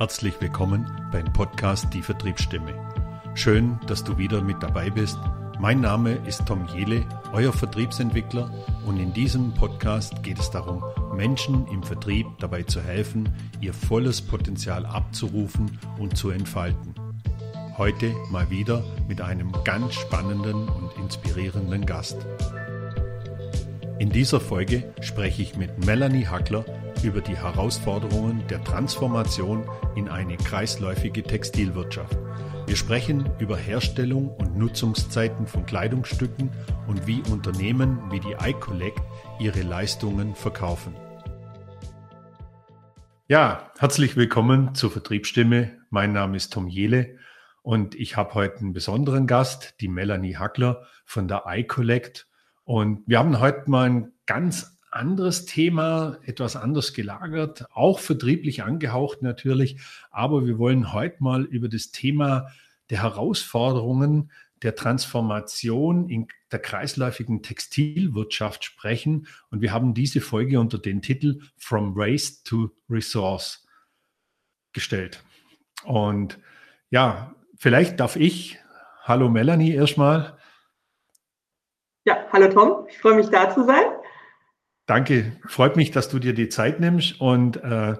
Herzlich 0.00 0.40
willkommen 0.40 0.90
beim 1.12 1.30
Podcast 1.30 1.92
Die 1.92 2.00
Vertriebsstimme. 2.00 2.72
Schön, 3.34 3.78
dass 3.86 4.02
du 4.02 4.16
wieder 4.16 4.40
mit 4.40 4.62
dabei 4.62 4.88
bist. 4.88 5.18
Mein 5.58 5.82
Name 5.82 6.14
ist 6.26 6.46
Tom 6.46 6.66
Jele, 6.74 7.04
euer 7.34 7.52
Vertriebsentwickler 7.52 8.50
und 8.86 8.98
in 8.98 9.12
diesem 9.12 9.52
Podcast 9.52 10.22
geht 10.22 10.38
es 10.38 10.50
darum, 10.50 10.82
Menschen 11.14 11.68
im 11.68 11.82
Vertrieb 11.82 12.26
dabei 12.38 12.62
zu 12.62 12.80
helfen, 12.80 13.28
ihr 13.60 13.74
volles 13.74 14.22
Potenzial 14.22 14.86
abzurufen 14.86 15.78
und 15.98 16.16
zu 16.16 16.30
entfalten. 16.30 16.94
Heute 17.76 18.14
mal 18.30 18.48
wieder 18.48 18.82
mit 19.06 19.20
einem 19.20 19.52
ganz 19.64 19.92
spannenden 19.92 20.66
und 20.66 20.96
inspirierenden 20.96 21.84
Gast. 21.84 22.16
In 23.98 24.08
dieser 24.08 24.40
Folge 24.40 24.94
spreche 25.02 25.42
ich 25.42 25.56
mit 25.56 25.84
Melanie 25.84 26.24
Hackler 26.24 26.64
über 27.02 27.20
die 27.20 27.36
Herausforderungen 27.36 28.46
der 28.48 28.62
Transformation 28.62 29.68
in 29.94 30.08
eine 30.08 30.36
kreisläufige 30.36 31.22
Textilwirtschaft. 31.22 32.18
Wir 32.66 32.76
sprechen 32.76 33.28
über 33.38 33.56
Herstellung 33.56 34.28
und 34.28 34.56
Nutzungszeiten 34.56 35.46
von 35.46 35.64
Kleidungsstücken 35.64 36.50
und 36.86 37.06
wie 37.06 37.22
Unternehmen 37.30 37.98
wie 38.10 38.20
die 38.20 38.36
iCollect 38.40 39.00
ihre 39.38 39.62
Leistungen 39.62 40.34
verkaufen. 40.34 40.94
Ja, 43.28 43.70
herzlich 43.78 44.16
willkommen 44.16 44.74
zur 44.74 44.90
Vertriebsstimme. 44.90 45.78
Mein 45.88 46.12
Name 46.12 46.36
ist 46.36 46.52
Tom 46.52 46.68
Jele 46.68 47.18
und 47.62 47.94
ich 47.94 48.16
habe 48.16 48.34
heute 48.34 48.58
einen 48.58 48.72
besonderen 48.72 49.26
Gast, 49.26 49.76
die 49.80 49.88
Melanie 49.88 50.36
Hackler 50.36 50.86
von 51.04 51.28
der 51.28 51.44
iCollect. 51.46 52.28
Und 52.64 53.02
wir 53.06 53.18
haben 53.18 53.40
heute 53.40 53.70
mal 53.70 53.88
ein 53.88 54.12
ganz 54.26 54.79
anderes 54.90 55.46
Thema, 55.46 56.18
etwas 56.24 56.56
anders 56.56 56.92
gelagert, 56.92 57.66
auch 57.72 57.98
vertrieblich 57.98 58.62
angehaucht 58.62 59.22
natürlich. 59.22 59.80
Aber 60.10 60.46
wir 60.46 60.58
wollen 60.58 60.92
heute 60.92 61.22
mal 61.22 61.44
über 61.44 61.68
das 61.68 61.90
Thema 61.90 62.48
der 62.90 63.02
Herausforderungen 63.02 64.30
der 64.62 64.74
Transformation 64.74 66.08
in 66.08 66.28
der 66.52 66.58
kreisläufigen 66.58 67.42
Textilwirtschaft 67.42 68.64
sprechen. 68.64 69.26
Und 69.50 69.62
wir 69.62 69.72
haben 69.72 69.94
diese 69.94 70.20
Folge 70.20 70.60
unter 70.60 70.78
den 70.78 71.00
Titel 71.00 71.40
From 71.56 71.96
Waste 71.96 72.44
to 72.44 72.70
Resource 72.88 73.66
gestellt. 74.72 75.22
Und 75.84 76.38
ja, 76.90 77.34
vielleicht 77.56 78.00
darf 78.00 78.16
ich, 78.16 78.58
hallo 79.04 79.28
Melanie 79.28 79.72
erstmal. 79.72 80.36
Ja, 82.04 82.26
hallo 82.32 82.48
Tom, 82.48 82.86
ich 82.88 82.98
freue 82.98 83.14
mich 83.14 83.28
da 83.28 83.54
zu 83.54 83.64
sein. 83.64 83.84
Danke, 84.90 85.30
freut 85.46 85.76
mich, 85.76 85.92
dass 85.92 86.08
du 86.08 86.18
dir 86.18 86.34
die 86.34 86.48
Zeit 86.48 86.80
nimmst. 86.80 87.20
Und 87.20 87.58
äh, 87.58 87.94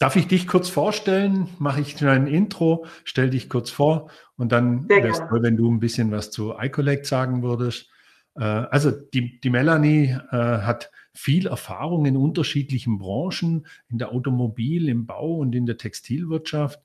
darf 0.00 0.16
ich 0.16 0.26
dich 0.26 0.48
kurz 0.48 0.68
vorstellen? 0.68 1.46
Mache 1.60 1.80
ich 1.80 2.04
ein 2.04 2.26
Intro, 2.26 2.84
stell 3.04 3.30
dich 3.30 3.48
kurz 3.48 3.70
vor 3.70 4.10
und 4.34 4.50
dann 4.50 4.88
wäre 4.88 5.06
es 5.06 5.18
toll, 5.18 5.40
wenn 5.44 5.56
du 5.56 5.70
ein 5.70 5.78
bisschen 5.78 6.10
was 6.10 6.32
zu 6.32 6.54
iCollect 6.58 7.06
sagen 7.06 7.44
würdest. 7.44 7.90
Äh, 8.34 8.42
also 8.42 8.90
die, 8.90 9.38
die 9.38 9.50
Melanie 9.50 10.18
äh, 10.32 10.36
hat 10.36 10.90
viel 11.14 11.46
Erfahrung 11.46 12.06
in 12.06 12.16
unterschiedlichen 12.16 12.98
Branchen, 12.98 13.64
in 13.88 13.98
der 13.98 14.10
Automobil, 14.10 14.88
im 14.88 15.06
Bau 15.06 15.36
und 15.36 15.54
in 15.54 15.64
der 15.64 15.76
Textilwirtschaft. 15.76 16.80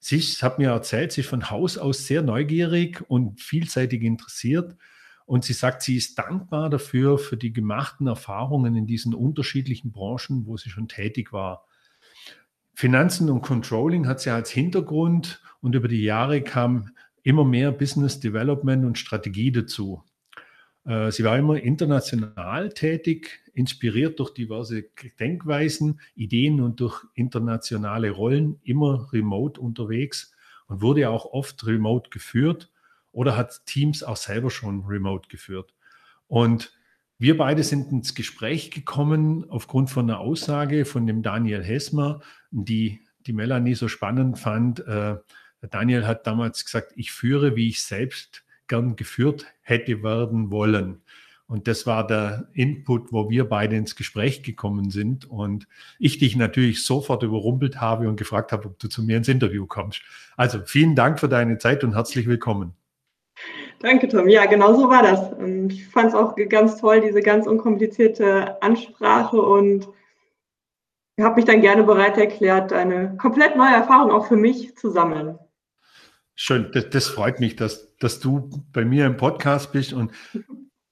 Sie 0.00 0.18
hat 0.18 0.58
mir 0.58 0.70
erzählt, 0.70 1.12
sie 1.12 1.20
ist 1.20 1.30
von 1.30 1.50
Haus 1.50 1.78
aus 1.78 2.08
sehr 2.08 2.22
neugierig 2.22 3.04
und 3.06 3.40
vielseitig 3.40 4.02
interessiert. 4.02 4.74
Und 5.28 5.44
sie 5.44 5.52
sagt, 5.52 5.82
sie 5.82 5.98
ist 5.98 6.18
dankbar 6.18 6.70
dafür, 6.70 7.18
für 7.18 7.36
die 7.36 7.52
gemachten 7.52 8.06
Erfahrungen 8.06 8.76
in 8.76 8.86
diesen 8.86 9.12
unterschiedlichen 9.12 9.92
Branchen, 9.92 10.46
wo 10.46 10.56
sie 10.56 10.70
schon 10.70 10.88
tätig 10.88 11.34
war. 11.34 11.66
Finanzen 12.72 13.28
und 13.28 13.42
Controlling 13.42 14.06
hat 14.06 14.20
sie 14.20 14.30
als 14.30 14.50
Hintergrund 14.50 15.42
und 15.60 15.74
über 15.74 15.86
die 15.86 16.02
Jahre 16.02 16.40
kam 16.40 16.92
immer 17.22 17.44
mehr 17.44 17.72
Business 17.72 18.20
Development 18.20 18.86
und 18.86 18.96
Strategie 18.96 19.52
dazu. 19.52 20.02
Äh, 20.86 21.12
sie 21.12 21.24
war 21.24 21.36
immer 21.36 21.60
international 21.60 22.70
tätig, 22.70 23.42
inspiriert 23.52 24.18
durch 24.20 24.32
diverse 24.32 24.86
Denkweisen, 25.20 26.00
Ideen 26.14 26.62
und 26.62 26.80
durch 26.80 27.04
internationale 27.12 28.12
Rollen, 28.12 28.60
immer 28.62 29.12
remote 29.12 29.60
unterwegs 29.60 30.32
und 30.68 30.80
wurde 30.80 31.10
auch 31.10 31.26
oft 31.26 31.66
remote 31.66 32.08
geführt 32.08 32.70
oder 33.18 33.36
hat 33.36 33.66
Teams 33.66 34.04
auch 34.04 34.16
selber 34.16 34.48
schon 34.48 34.84
remote 34.84 35.28
geführt. 35.28 35.74
Und 36.28 36.72
wir 37.18 37.36
beide 37.36 37.64
sind 37.64 37.90
ins 37.90 38.14
Gespräch 38.14 38.70
gekommen 38.70 39.44
aufgrund 39.50 39.90
von 39.90 40.08
einer 40.08 40.20
Aussage 40.20 40.84
von 40.84 41.04
dem 41.04 41.24
Daniel 41.24 41.64
Hesmer, 41.64 42.20
die 42.52 43.00
die 43.26 43.32
Melanie 43.32 43.74
so 43.74 43.88
spannend 43.88 44.38
fand. 44.38 44.86
Äh, 44.86 45.16
Daniel 45.68 46.06
hat 46.06 46.28
damals 46.28 46.64
gesagt, 46.64 46.92
ich 46.94 47.10
führe, 47.10 47.56
wie 47.56 47.70
ich 47.70 47.82
selbst 47.82 48.44
gern 48.68 48.94
geführt 48.94 49.46
hätte 49.62 50.04
werden 50.04 50.52
wollen. 50.52 51.02
Und 51.48 51.66
das 51.66 51.88
war 51.88 52.06
der 52.06 52.48
Input, 52.52 53.12
wo 53.12 53.28
wir 53.30 53.48
beide 53.48 53.74
ins 53.74 53.96
Gespräch 53.96 54.44
gekommen 54.44 54.90
sind 54.90 55.28
und 55.28 55.66
ich 55.98 56.18
dich 56.18 56.36
natürlich 56.36 56.84
sofort 56.84 57.24
überrumpelt 57.24 57.80
habe 57.80 58.08
und 58.08 58.14
gefragt 58.14 58.52
habe, 58.52 58.68
ob 58.68 58.78
du 58.78 58.86
zu 58.86 59.02
mir 59.02 59.16
ins 59.16 59.26
Interview 59.26 59.66
kommst. 59.66 60.02
Also 60.36 60.60
vielen 60.64 60.94
Dank 60.94 61.18
für 61.18 61.28
deine 61.28 61.58
Zeit 61.58 61.82
und 61.82 61.96
herzlich 61.96 62.28
willkommen. 62.28 62.77
Danke, 63.80 64.08
Tom. 64.08 64.28
Ja, 64.28 64.46
genau 64.46 64.74
so 64.74 64.88
war 64.88 65.02
das. 65.02 65.32
Ähm, 65.38 65.68
ich 65.70 65.86
fand 65.86 66.08
es 66.08 66.14
auch 66.14 66.34
ganz 66.48 66.78
toll, 66.80 67.00
diese 67.00 67.20
ganz 67.20 67.46
unkomplizierte 67.46 68.60
Ansprache 68.62 69.40
und 69.40 69.88
habe 71.20 71.36
mich 71.36 71.44
dann 71.44 71.60
gerne 71.60 71.82
bereit 71.82 72.16
erklärt, 72.16 72.72
eine 72.72 73.16
komplett 73.16 73.56
neue 73.56 73.74
Erfahrung 73.74 74.10
auch 74.10 74.26
für 74.26 74.36
mich 74.36 74.76
zu 74.76 74.90
sammeln. 74.90 75.38
Schön, 76.34 76.70
das, 76.72 76.90
das 76.90 77.08
freut 77.08 77.40
mich, 77.40 77.56
dass, 77.56 77.96
dass 77.96 78.20
du 78.20 78.50
bei 78.72 78.84
mir 78.84 79.06
im 79.06 79.16
Podcast 79.16 79.72
bist 79.72 79.92
und 79.92 80.12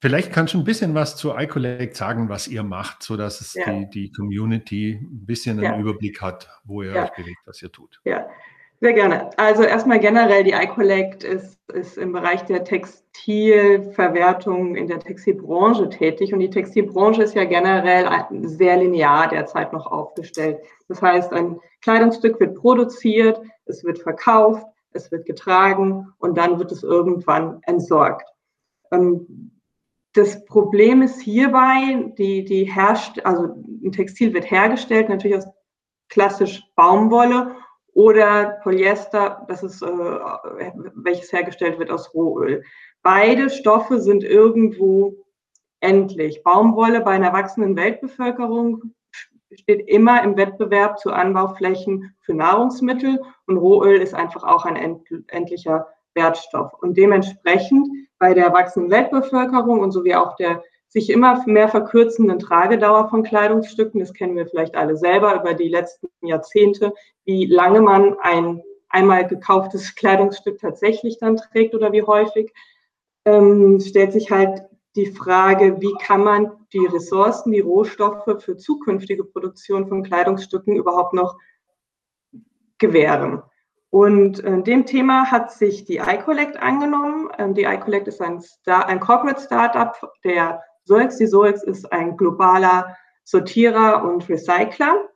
vielleicht 0.01 0.33
kannst 0.33 0.53
du 0.53 0.57
ein 0.57 0.65
bisschen 0.65 0.93
was 0.93 1.15
zu 1.15 1.33
iCollect 1.37 1.95
sagen, 1.95 2.27
was 2.27 2.49
ihr 2.49 2.63
macht, 2.63 3.03
sodass 3.03 3.39
es 3.39 3.53
ja. 3.53 3.71
die, 3.71 3.89
die 3.89 4.11
Community 4.11 4.99
ein 5.01 5.25
bisschen 5.25 5.59
einen 5.59 5.75
ja. 5.75 5.79
Überblick 5.79 6.21
hat, 6.21 6.49
wo 6.65 6.83
ihr 6.83 6.91
ja. 6.91 7.05
euch 7.05 7.13
bewegt, 7.13 7.39
was 7.45 7.61
ihr 7.61 7.71
tut. 7.71 8.01
Ja, 8.03 8.27
sehr 8.79 8.93
gerne. 8.93 9.31
Also 9.37 9.63
erstmal 9.63 9.99
generell, 9.99 10.43
die 10.43 10.51
iCollect 10.51 11.23
ist, 11.23 11.57
ist 11.71 11.97
im 11.97 12.11
Bereich 12.11 12.45
der 12.45 12.63
Textilverwertung 12.63 14.75
in 14.75 14.85
der 14.87 14.99
Textilbranche 14.99 15.89
tätig 15.89 16.31
und 16.31 16.39
die 16.39 16.51
Textilbranche 16.51 17.23
ist 17.23 17.33
ja 17.33 17.45
generell 17.45 18.07
sehr 18.43 18.77
linear 18.77 19.29
derzeit 19.29 19.73
noch 19.73 19.87
aufgestellt. 19.87 20.59
Das 20.87 21.01
heißt, 21.01 21.33
ein 21.33 21.59
Kleidungsstück 21.81 22.39
wird 22.39 22.53
produziert, 22.55 23.41
es 23.65 23.83
wird 23.83 23.97
verkauft, 23.99 24.63
es 24.91 25.11
wird 25.11 25.25
getragen 25.25 26.13
und 26.19 26.37
dann 26.37 26.59
wird 26.59 26.71
es 26.71 26.83
irgendwann 26.83 27.61
entsorgt. 27.63 28.29
Ähm, 28.91 29.51
das 30.13 30.45
Problem 30.45 31.01
ist 31.01 31.19
hierbei, 31.19 32.11
die, 32.17 32.43
die 32.43 32.65
herrscht, 32.65 33.19
also 33.23 33.55
ein 33.83 33.91
Textil 33.91 34.33
wird 34.33 34.49
hergestellt, 34.49 35.09
natürlich 35.09 35.37
aus 35.37 35.47
klassisch 36.09 36.63
Baumwolle 36.75 37.55
oder 37.97 38.59
Polyester, 38.61 39.43
das 39.47 39.63
ist, 39.63 39.81
äh, 39.81 39.87
welches 40.93 41.33
hergestellt 41.33 41.79
wird 41.79 41.89
aus 41.89 42.13
Rohöl. 42.13 42.63
Beide 43.01 43.49
Stoffe 43.49 43.99
sind 43.99 44.23
irgendwo 44.23 45.15
endlich. 45.79 46.43
Baumwolle 46.43 47.01
bei 47.01 47.11
einer 47.11 47.33
wachsenden 47.33 47.75
Weltbevölkerung 47.75 48.93
steht 49.51 49.89
immer 49.89 50.21
im 50.21 50.37
Wettbewerb 50.37 50.99
zu 50.99 51.11
Anbauflächen 51.11 52.15
für 52.21 52.35
Nahrungsmittel 52.35 53.19
und 53.47 53.57
Rohöl 53.57 53.99
ist 53.99 54.13
einfach 54.13 54.43
auch 54.43 54.65
ein 54.65 55.01
endlicher 55.29 55.87
Wertstoff. 56.13 56.73
Und 56.73 56.97
dementsprechend 56.97 57.87
bei 58.19 58.35
der 58.35 58.53
wachsenden 58.53 58.91
Weltbevölkerung 58.91 59.79
und 59.79 59.91
so 59.91 60.03
wie 60.03 60.13
auch 60.13 60.35
der 60.35 60.61
sich 60.89 61.09
immer 61.09 61.43
mehr 61.45 61.67
verkürzenden 61.67 62.39
Tragedauer 62.39 63.09
von 63.09 63.23
Kleidungsstücken. 63.23 63.99
Das 63.99 64.13
kennen 64.13 64.35
wir 64.35 64.47
vielleicht 64.47 64.75
alle 64.75 64.97
selber 64.97 65.35
über 65.35 65.53
die 65.53 65.69
letzten 65.69 66.07
Jahrzehnte, 66.21 66.93
wie 67.25 67.45
lange 67.45 67.81
man 67.81 68.17
ein 68.19 68.63
einmal 68.89 69.27
gekauftes 69.27 69.95
Kleidungsstück 69.95 70.59
tatsächlich 70.59 71.19
dann 71.19 71.37
trägt 71.37 71.75
oder 71.75 71.91
wie 71.91 72.03
häufig, 72.03 72.53
ähm, 73.25 73.79
stellt 73.79 74.13
sich 74.13 74.31
halt 74.31 74.63
die 74.95 75.07
Frage, 75.07 75.79
wie 75.79 75.93
kann 76.01 76.23
man 76.23 76.51
die 76.73 76.85
Ressourcen, 76.85 77.51
die 77.51 77.59
Rohstoffe 77.59 78.41
für 78.43 78.57
zukünftige 78.57 79.23
Produktion 79.23 79.87
von 79.87 80.03
Kleidungsstücken 80.03 80.75
überhaupt 80.75 81.13
noch 81.13 81.37
gewähren. 82.77 83.43
Und 83.89 84.43
äh, 84.43 84.61
dem 84.63 84.85
Thema 84.85 85.31
hat 85.31 85.51
sich 85.51 85.85
die 85.85 85.97
iCollect 85.97 86.57
angenommen. 86.57 87.29
Ähm, 87.37 87.53
die 87.53 87.63
iCollect 87.63 88.07
ist 88.07 88.21
ein, 88.21 88.41
Star 88.41 88.87
ein 88.87 88.99
Corporate 88.99 89.41
Startup 89.41 89.95
der 90.23 90.63
Soex. 90.87 91.17
Die 91.17 91.27
Soex 91.27 91.63
ist 91.63 91.91
ein 91.91 92.17
globaler 92.17 92.95
Sortierer 93.23 94.03
und 94.03 94.27
Recycler. 94.29 95.09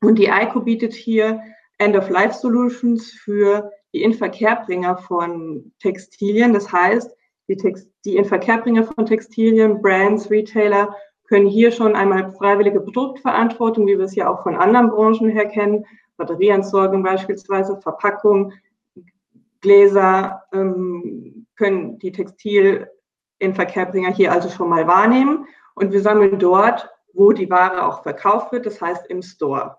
Und 0.00 0.18
die 0.18 0.26
ICO 0.26 0.60
bietet 0.60 0.94
hier 0.94 1.40
End-of-Life-Solutions 1.78 3.12
für 3.12 3.70
die 3.92 4.02
Inverkehrbringer 4.02 4.96
von 4.98 5.72
Textilien. 5.80 6.52
Das 6.52 6.70
heißt, 6.70 7.14
die, 7.48 7.56
Text 7.56 7.88
die 8.04 8.16
Inverkehrbringer 8.16 8.84
von 8.84 9.06
Textilien, 9.06 9.82
Brands, 9.82 10.30
Retailer 10.30 10.94
können 11.28 11.46
hier 11.46 11.72
schon 11.72 11.96
einmal 11.96 12.32
freiwillige 12.34 12.80
Produktverantwortung, 12.80 13.86
wie 13.86 13.98
wir 13.98 14.04
es 14.04 14.14
ja 14.14 14.28
auch 14.28 14.42
von 14.42 14.54
anderen 14.54 14.90
Branchen 14.90 15.28
her 15.28 15.46
kennen, 15.46 15.84
Batterieentsorgung 16.16 17.02
beispielsweise, 17.02 17.80
Verpackung, 17.80 18.52
Gläser 19.60 20.44
ähm, 20.52 21.46
können 21.56 21.98
die 21.98 22.12
Textil 22.12 22.88
in 23.38 23.54
Verkehrbringer 23.54 24.12
hier 24.12 24.32
also 24.32 24.48
schon 24.48 24.68
mal 24.68 24.86
wahrnehmen. 24.86 25.46
Und 25.74 25.92
wir 25.92 26.00
sammeln 26.00 26.38
dort, 26.38 26.88
wo 27.12 27.32
die 27.32 27.50
Ware 27.50 27.86
auch 27.86 28.02
verkauft 28.02 28.52
wird, 28.52 28.66
das 28.66 28.80
heißt 28.80 29.06
im 29.08 29.22
Store. 29.22 29.76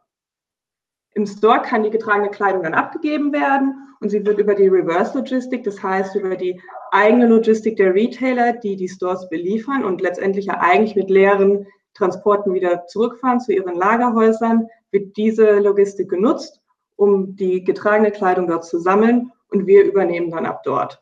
Im 1.14 1.26
Store 1.26 1.62
kann 1.62 1.84
die 1.84 1.90
getragene 1.90 2.30
Kleidung 2.30 2.64
dann 2.64 2.76
abgegeben 2.76 3.34
werden 3.34 3.96
und 4.00 4.10
sie 4.10 4.24
wird 4.26 4.38
über 4.38 4.54
die 4.54 4.68
Reverse 4.68 5.18
Logistik, 5.18 5.64
das 5.64 5.82
heißt 5.82 6.16
über 6.16 6.36
die 6.36 6.62
eigene 6.92 7.28
Logistik 7.28 7.78
der 7.78 7.94
Retailer, 7.94 8.54
die 8.54 8.76
die 8.76 8.88
Stores 8.88 9.28
beliefern 9.30 9.84
und 9.84 10.02
letztendlich 10.02 10.46
ja 10.46 10.60
eigentlich 10.60 10.96
mit 10.96 11.10
leeren 11.10 11.66
Transporten 11.96 12.54
wieder 12.54 12.86
zurückfahren 12.86 13.40
zu 13.40 13.54
ihren 13.54 13.76
Lagerhäusern, 13.76 14.68
wird 14.92 15.18
diese 15.18 15.60
Logistik 15.60 16.10
genutzt, 16.10 16.62
um 16.96 17.36
die 17.36 17.64
getragene 17.64 18.12
Kleidung 18.12 18.48
dort 18.48 18.66
zu 18.66 18.80
sammeln 18.80 19.32
und 19.50 19.66
wir 19.66 19.84
übernehmen 19.84 20.30
dann 20.30 20.46
ab 20.46 20.62
dort. 20.64 21.02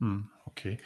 Hm, 0.00 0.28
okay. 0.44 0.78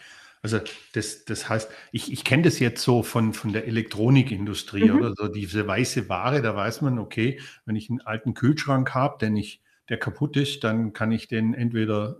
Also 0.42 0.58
das, 0.92 1.24
das 1.24 1.48
heißt, 1.48 1.70
ich, 1.92 2.12
ich 2.12 2.24
kenne 2.24 2.42
das 2.42 2.58
jetzt 2.58 2.82
so 2.82 3.04
von, 3.04 3.32
von 3.32 3.52
der 3.52 3.68
Elektronikindustrie 3.68 4.90
mhm. 4.90 4.98
oder 4.98 5.14
so, 5.14 5.28
diese 5.28 5.66
weiße 5.66 6.08
Ware, 6.08 6.42
da 6.42 6.56
weiß 6.56 6.82
man, 6.82 6.98
okay, 6.98 7.40
wenn 7.64 7.76
ich 7.76 7.88
einen 7.88 8.00
alten 8.00 8.34
Kühlschrank 8.34 8.92
habe, 8.92 9.18
der, 9.20 9.30
nicht, 9.30 9.62
der 9.88 9.98
kaputt 9.98 10.36
ist, 10.36 10.64
dann 10.64 10.92
kann 10.92 11.12
ich 11.12 11.28
den 11.28 11.54
entweder 11.54 12.18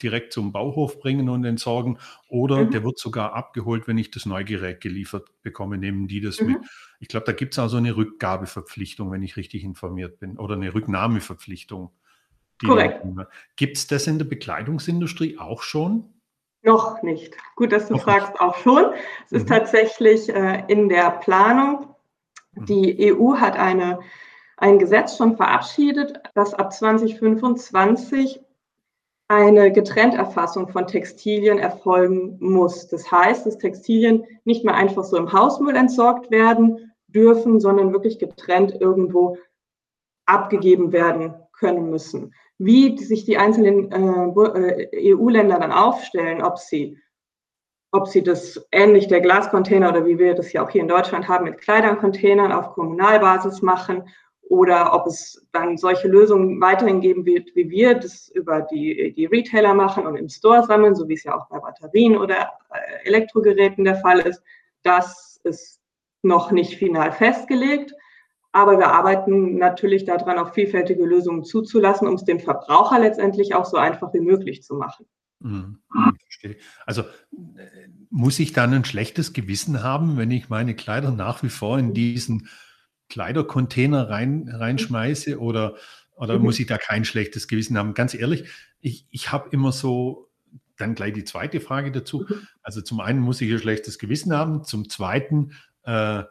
direkt 0.00 0.32
zum 0.32 0.52
Bauhof 0.52 1.00
bringen 1.00 1.28
und 1.28 1.44
entsorgen 1.44 1.98
oder 2.28 2.64
mhm. 2.64 2.70
der 2.70 2.84
wird 2.84 2.98
sogar 2.98 3.32
abgeholt, 3.32 3.88
wenn 3.88 3.98
ich 3.98 4.12
das 4.12 4.24
Neugerät 4.24 4.80
geliefert 4.80 5.28
bekomme, 5.42 5.76
nehmen 5.76 6.06
die 6.06 6.20
das 6.20 6.40
mhm. 6.40 6.46
mit. 6.46 6.58
Ich 7.00 7.08
glaube, 7.08 7.26
da 7.26 7.32
gibt 7.32 7.54
es 7.54 7.58
auch 7.58 7.68
so 7.68 7.76
eine 7.76 7.96
Rückgabeverpflichtung, 7.96 9.10
wenn 9.10 9.22
ich 9.22 9.36
richtig 9.36 9.64
informiert 9.64 10.20
bin, 10.20 10.38
oder 10.38 10.54
eine 10.54 10.74
Rücknahmeverpflichtung. 10.74 11.90
Korrekt. 12.64 13.04
Gibt 13.56 13.76
es 13.76 13.88
das 13.88 14.06
in 14.06 14.18
der 14.18 14.26
Bekleidungsindustrie 14.26 15.38
auch 15.38 15.62
schon? 15.62 16.13
Noch 16.64 17.02
nicht. 17.02 17.36
Gut, 17.56 17.72
dass 17.72 17.88
du 17.88 17.94
Noch 17.94 18.02
fragst, 18.02 18.30
nicht. 18.30 18.40
auch 18.40 18.56
schon. 18.56 18.94
Es 19.26 19.32
mhm. 19.32 19.38
ist 19.38 19.48
tatsächlich 19.48 20.34
äh, 20.34 20.64
in 20.68 20.88
der 20.88 21.10
Planung. 21.10 21.94
Mhm. 22.54 22.64
Die 22.64 23.12
EU 23.12 23.36
hat 23.36 23.56
eine, 23.56 24.00
ein 24.56 24.78
Gesetz 24.78 25.16
schon 25.16 25.36
verabschiedet, 25.36 26.20
dass 26.34 26.54
ab 26.54 26.72
2025 26.72 28.40
eine 29.28 29.72
Getrennterfassung 29.72 30.68
von 30.68 30.86
Textilien 30.86 31.58
erfolgen 31.58 32.38
muss. 32.40 32.88
Das 32.88 33.10
heißt, 33.10 33.46
dass 33.46 33.58
Textilien 33.58 34.24
nicht 34.44 34.64
mehr 34.64 34.74
einfach 34.74 35.04
so 35.04 35.16
im 35.16 35.32
Hausmüll 35.32 35.76
entsorgt 35.76 36.30
werden 36.30 36.92
dürfen, 37.08 37.60
sondern 37.60 37.92
wirklich 37.92 38.18
getrennt 38.18 38.74
irgendwo 38.80 39.36
abgegeben 40.26 40.92
werden 40.92 41.34
können 41.52 41.90
müssen 41.90 42.32
wie 42.58 42.96
sich 42.98 43.24
die 43.24 43.36
einzelnen 43.36 43.90
äh, 43.92 44.90
äh 44.92 45.14
EU-Länder 45.14 45.58
dann 45.58 45.72
aufstellen, 45.72 46.42
ob 46.42 46.58
sie, 46.58 46.98
ob 47.90 48.06
sie 48.08 48.22
das 48.22 48.66
ähnlich 48.72 49.08
der 49.08 49.20
Glascontainer 49.20 49.88
oder 49.90 50.06
wie 50.06 50.18
wir 50.18 50.34
das 50.34 50.52
ja 50.52 50.64
auch 50.64 50.70
hier 50.70 50.82
in 50.82 50.88
Deutschland 50.88 51.28
haben 51.28 51.44
mit 51.44 51.58
Kleidercontainern 51.58 52.52
auf 52.52 52.74
Kommunalbasis 52.74 53.62
machen 53.62 54.04
oder 54.48 54.94
ob 54.94 55.06
es 55.06 55.46
dann 55.52 55.76
solche 55.76 56.08
Lösungen 56.08 56.60
weiterhin 56.60 57.00
geben 57.00 57.24
wird, 57.24 57.54
wie 57.54 57.70
wir 57.70 57.94
das 57.94 58.28
über 58.28 58.62
die, 58.62 59.12
die 59.16 59.26
Retailer 59.26 59.74
machen 59.74 60.06
und 60.06 60.16
im 60.16 60.28
Store 60.28 60.64
sammeln, 60.64 60.94
so 60.94 61.08
wie 61.08 61.14
es 61.14 61.24
ja 61.24 61.36
auch 61.36 61.48
bei 61.48 61.58
Batterien 61.58 62.16
oder 62.16 62.52
äh, 62.70 63.06
Elektrogeräten 63.06 63.84
der 63.84 63.96
Fall 63.96 64.20
ist. 64.20 64.42
Das 64.82 65.40
ist 65.44 65.80
noch 66.22 66.50
nicht 66.52 66.76
final 66.76 67.12
festgelegt. 67.12 67.92
Aber 68.54 68.78
wir 68.78 68.86
arbeiten 68.86 69.58
natürlich 69.58 70.04
daran, 70.04 70.38
auch 70.38 70.54
vielfältige 70.54 71.04
Lösungen 71.04 71.42
zuzulassen, 71.42 72.06
um 72.06 72.14
es 72.14 72.24
dem 72.24 72.38
Verbraucher 72.38 73.00
letztendlich 73.00 73.52
auch 73.52 73.64
so 73.64 73.76
einfach 73.76 74.14
wie 74.14 74.20
möglich 74.20 74.62
zu 74.62 74.76
machen. 74.76 75.06
Mhm. 75.40 75.80
Also 76.86 77.02
äh, 77.02 77.88
muss 78.10 78.38
ich 78.38 78.52
dann 78.52 78.72
ein 78.72 78.84
schlechtes 78.84 79.32
Gewissen 79.32 79.82
haben, 79.82 80.16
wenn 80.16 80.30
ich 80.30 80.50
meine 80.50 80.76
Kleider 80.76 81.10
nach 81.10 81.42
wie 81.42 81.48
vor 81.48 81.80
in 81.80 81.94
diesen 81.94 82.48
Kleidercontainer 83.08 84.08
rein, 84.08 84.48
reinschmeiße 84.48 85.40
oder, 85.40 85.74
oder 86.14 86.38
mhm. 86.38 86.44
muss 86.44 86.60
ich 86.60 86.66
da 86.66 86.78
kein 86.78 87.04
schlechtes 87.04 87.48
Gewissen 87.48 87.76
haben? 87.76 87.92
Ganz 87.92 88.14
ehrlich, 88.14 88.48
ich, 88.80 89.08
ich 89.10 89.32
habe 89.32 89.48
immer 89.50 89.72
so, 89.72 90.30
dann 90.76 90.94
gleich 90.94 91.12
die 91.12 91.24
zweite 91.24 91.58
Frage 91.58 91.90
dazu. 91.90 92.24
Mhm. 92.28 92.46
Also 92.62 92.82
zum 92.82 93.00
einen 93.00 93.18
muss 93.18 93.40
ich 93.40 93.52
ein 93.52 93.58
schlechtes 93.58 93.98
Gewissen 93.98 94.32
haben, 94.32 94.62
zum 94.62 94.88
zweiten 94.88 95.54
äh, 95.82 96.22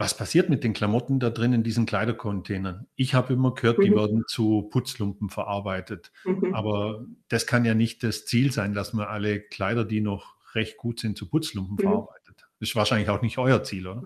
was 0.00 0.16
passiert 0.16 0.48
mit 0.48 0.64
den 0.64 0.72
Klamotten 0.72 1.20
da 1.20 1.28
drin 1.28 1.52
in 1.52 1.62
diesen 1.62 1.84
Kleidercontainern? 1.84 2.86
Ich 2.96 3.12
habe 3.12 3.34
immer 3.34 3.52
gehört, 3.52 3.76
mhm. 3.76 3.82
die 3.82 3.94
werden 3.94 4.24
zu 4.26 4.62
Putzlumpen 4.70 5.28
verarbeitet. 5.28 6.10
Mhm. 6.24 6.54
Aber 6.54 7.04
das 7.28 7.46
kann 7.46 7.66
ja 7.66 7.74
nicht 7.74 8.02
das 8.02 8.24
Ziel 8.24 8.50
sein, 8.50 8.72
dass 8.72 8.94
man 8.94 9.06
alle 9.06 9.40
Kleider, 9.40 9.84
die 9.84 10.00
noch 10.00 10.36
recht 10.54 10.78
gut 10.78 11.00
sind, 11.00 11.18
zu 11.18 11.28
Putzlumpen 11.28 11.76
mhm. 11.76 11.82
verarbeitet. 11.82 12.46
Das 12.58 12.70
ist 12.70 12.76
wahrscheinlich 12.76 13.10
auch 13.10 13.20
nicht 13.20 13.36
euer 13.36 13.62
Ziel, 13.62 13.86
oder? 13.86 14.02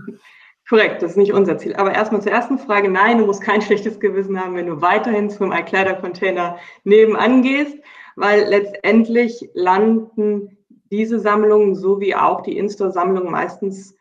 Korrekt, 0.69 1.01
das 1.01 1.13
ist 1.13 1.17
nicht 1.17 1.33
unser 1.33 1.59
Ziel. 1.59 1.77
Aber 1.77 1.95
erstmal 1.95 2.23
zur 2.23 2.33
ersten 2.33 2.59
Frage. 2.59 2.91
Nein, 2.91 3.19
du 3.19 3.27
musst 3.27 3.43
kein 3.43 3.63
schlechtes 3.63 4.01
Gewissen 4.01 4.41
haben, 4.41 4.57
wenn 4.57 4.67
du 4.67 4.81
weiterhin 4.81 5.31
zum 5.31 5.51
Kleidercontainer 5.51 6.59
nebenan 6.83 7.43
gehst, 7.43 7.79
weil 8.17 8.49
letztendlich 8.49 9.49
landen 9.55 10.59
diese 10.91 11.21
Sammlungen 11.21 11.77
sowie 11.77 12.17
auch 12.17 12.41
die 12.41 12.59
Instore-Sammlungen 12.59 13.31
meistens 13.31 13.95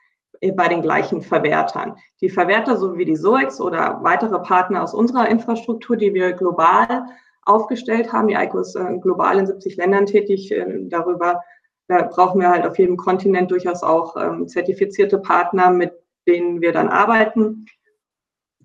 bei 0.51 0.67
den 0.67 0.81
gleichen 0.81 1.21
Verwertern. 1.21 1.95
Die 2.21 2.29
Verwerter, 2.29 2.77
so 2.77 2.97
wie 2.97 3.05
die 3.05 3.15
SOEX 3.15 3.61
oder 3.61 3.99
weitere 4.01 4.39
Partner 4.39 4.83
aus 4.83 4.93
unserer 4.93 5.29
Infrastruktur, 5.29 5.95
die 5.95 6.13
wir 6.13 6.33
global 6.33 7.05
aufgestellt 7.45 8.11
haben, 8.11 8.27
die 8.27 8.35
ICO 8.35 8.59
ist 8.59 8.75
äh, 8.75 8.97
global 8.99 9.39
in 9.39 9.47
70 9.47 9.77
Ländern 9.77 10.05
tätig, 10.05 10.51
äh, 10.51 10.65
darüber 10.83 11.41
da 11.87 12.03
brauchen 12.03 12.39
wir 12.39 12.49
halt 12.49 12.65
auf 12.65 12.79
jedem 12.79 12.97
Kontinent 12.97 13.51
durchaus 13.51 13.83
auch 13.83 14.15
ähm, 14.15 14.47
zertifizierte 14.47 15.17
Partner, 15.17 15.69
mit 15.69 15.93
denen 16.27 16.61
wir 16.61 16.71
dann 16.71 16.87
arbeiten. 16.87 17.65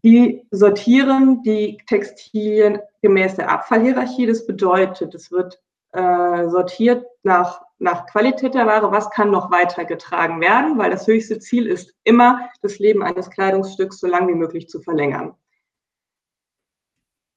Die 0.04 0.46
sortieren 0.50 1.42
die 1.42 1.78
Textilien 1.88 2.78
gemäß 3.02 3.34
der 3.34 3.50
Abfallhierarchie. 3.50 4.26
Das 4.26 4.46
bedeutet, 4.46 5.14
es 5.14 5.32
wird 5.32 5.60
äh, 5.92 6.48
sortiert 6.48 7.04
nach 7.24 7.62
nach 7.78 8.06
Qualität 8.06 8.54
der 8.54 8.66
Ware, 8.66 8.90
was 8.90 9.10
kann 9.10 9.30
noch 9.30 9.50
weitergetragen 9.50 10.40
werden, 10.40 10.78
weil 10.78 10.90
das 10.90 11.06
höchste 11.06 11.38
Ziel 11.38 11.66
ist 11.66 11.94
immer, 12.04 12.48
das 12.60 12.78
Leben 12.78 13.02
eines 13.02 13.30
Kleidungsstücks 13.30 14.00
so 14.00 14.06
lange 14.06 14.28
wie 14.28 14.38
möglich 14.38 14.68
zu 14.68 14.80
verlängern. 14.80 15.34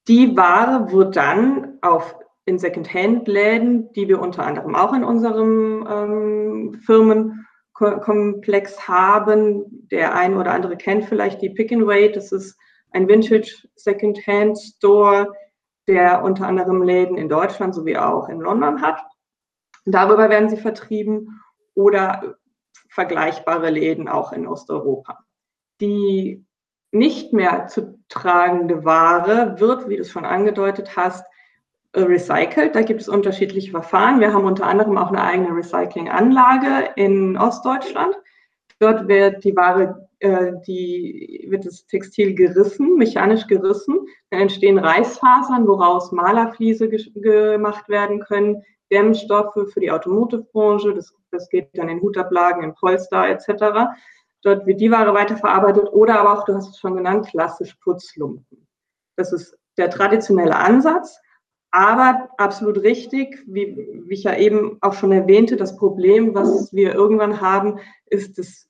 Die 0.08 0.36
Ware 0.36 0.90
wird 0.90 1.16
dann 1.16 1.78
auf 1.80 2.16
in 2.44 2.58
Secondhand-Läden, 2.58 3.92
die 3.92 4.08
wir 4.08 4.20
unter 4.20 4.44
anderem 4.44 4.74
auch 4.74 4.92
in 4.92 5.04
unserem 5.04 5.86
ähm, 5.88 6.82
Firmenkomplex 6.84 8.88
haben. 8.88 9.86
Der 9.92 10.16
ein 10.16 10.36
oder 10.36 10.50
andere 10.50 10.76
kennt 10.76 11.04
vielleicht 11.04 11.40
die 11.40 11.50
Pick 11.50 11.72
and 11.72 11.86
Wait. 11.86 12.16
Das 12.16 12.32
ist 12.32 12.58
ein 12.90 13.08
Vintage 13.08 13.68
Secondhand 13.76 14.58
Store, 14.58 15.32
der 15.86 16.24
unter 16.24 16.48
anderem 16.48 16.82
Läden 16.82 17.16
in 17.16 17.28
Deutschland 17.28 17.76
sowie 17.76 17.96
auch 17.96 18.28
in 18.28 18.40
London 18.40 18.82
hat. 18.82 19.00
Darüber 19.84 20.30
werden 20.30 20.48
sie 20.48 20.56
vertrieben 20.56 21.40
oder 21.74 22.36
vergleichbare 22.88 23.70
Läden 23.70 24.08
auch 24.08 24.32
in 24.32 24.46
Osteuropa. 24.46 25.18
Die 25.80 26.44
nicht 26.92 27.32
mehr 27.32 27.66
zu 27.68 27.98
tragende 28.08 28.84
Ware 28.84 29.58
wird, 29.58 29.88
wie 29.88 29.96
du 29.96 30.02
es 30.02 30.10
schon 30.10 30.26
angedeutet 30.26 30.96
hast, 30.96 31.24
recycelt. 31.94 32.74
Da 32.74 32.82
gibt 32.82 33.00
es 33.00 33.08
unterschiedliche 33.08 33.70
Verfahren. 33.70 34.20
Wir 34.20 34.32
haben 34.32 34.44
unter 34.44 34.66
anderem 34.66 34.96
auch 34.98 35.08
eine 35.08 35.22
eigene 35.22 35.56
Recyclinganlage 35.56 36.90
in 36.96 37.36
Ostdeutschland. 37.36 38.14
Dort 38.78 39.08
wird 39.08 39.44
die 39.44 39.54
Ware, 39.56 40.08
äh, 40.18 40.52
die, 40.66 41.46
wird 41.48 41.66
das 41.66 41.86
Textil 41.86 42.34
gerissen, 42.34 42.96
mechanisch 42.96 43.46
gerissen. 43.46 44.06
Dann 44.30 44.42
entstehen 44.42 44.78
Reißfasern, 44.78 45.66
woraus 45.66 46.12
Malerfliese 46.12 46.88
gemacht 46.88 47.88
werden 47.88 48.20
können. 48.20 48.62
Dämmstoffe 48.92 49.72
für 49.72 49.80
die 49.80 49.90
Automotive-Branche. 49.90 50.94
Das, 50.94 51.12
das 51.30 51.48
geht 51.48 51.70
dann 51.74 51.88
in 51.88 52.00
Hutablagen, 52.00 52.62
in 52.62 52.74
Polster 52.74 53.26
etc. 53.28 53.90
Dort 54.42 54.66
wird 54.66 54.80
die 54.80 54.90
Ware 54.90 55.14
weiterverarbeitet 55.14 55.88
oder 55.92 56.20
aber 56.20 56.38
auch, 56.38 56.44
du 56.44 56.54
hast 56.54 56.70
es 56.70 56.78
schon 56.78 56.96
genannt, 56.96 57.28
klassisch 57.28 57.74
Putzlumpen. 57.82 58.68
Das 59.16 59.32
ist 59.32 59.56
der 59.78 59.90
traditionelle 59.90 60.56
Ansatz. 60.56 61.18
Aber 61.74 62.28
absolut 62.36 62.82
richtig, 62.82 63.42
wie, 63.46 63.88
wie 64.04 64.14
ich 64.14 64.24
ja 64.24 64.36
eben 64.36 64.76
auch 64.82 64.92
schon 64.92 65.10
erwähnte, 65.10 65.56
das 65.56 65.74
Problem, 65.76 66.34
was 66.34 66.70
wir 66.74 66.92
irgendwann 66.92 67.40
haben, 67.40 67.80
ist 68.06 68.38
das 68.38 68.68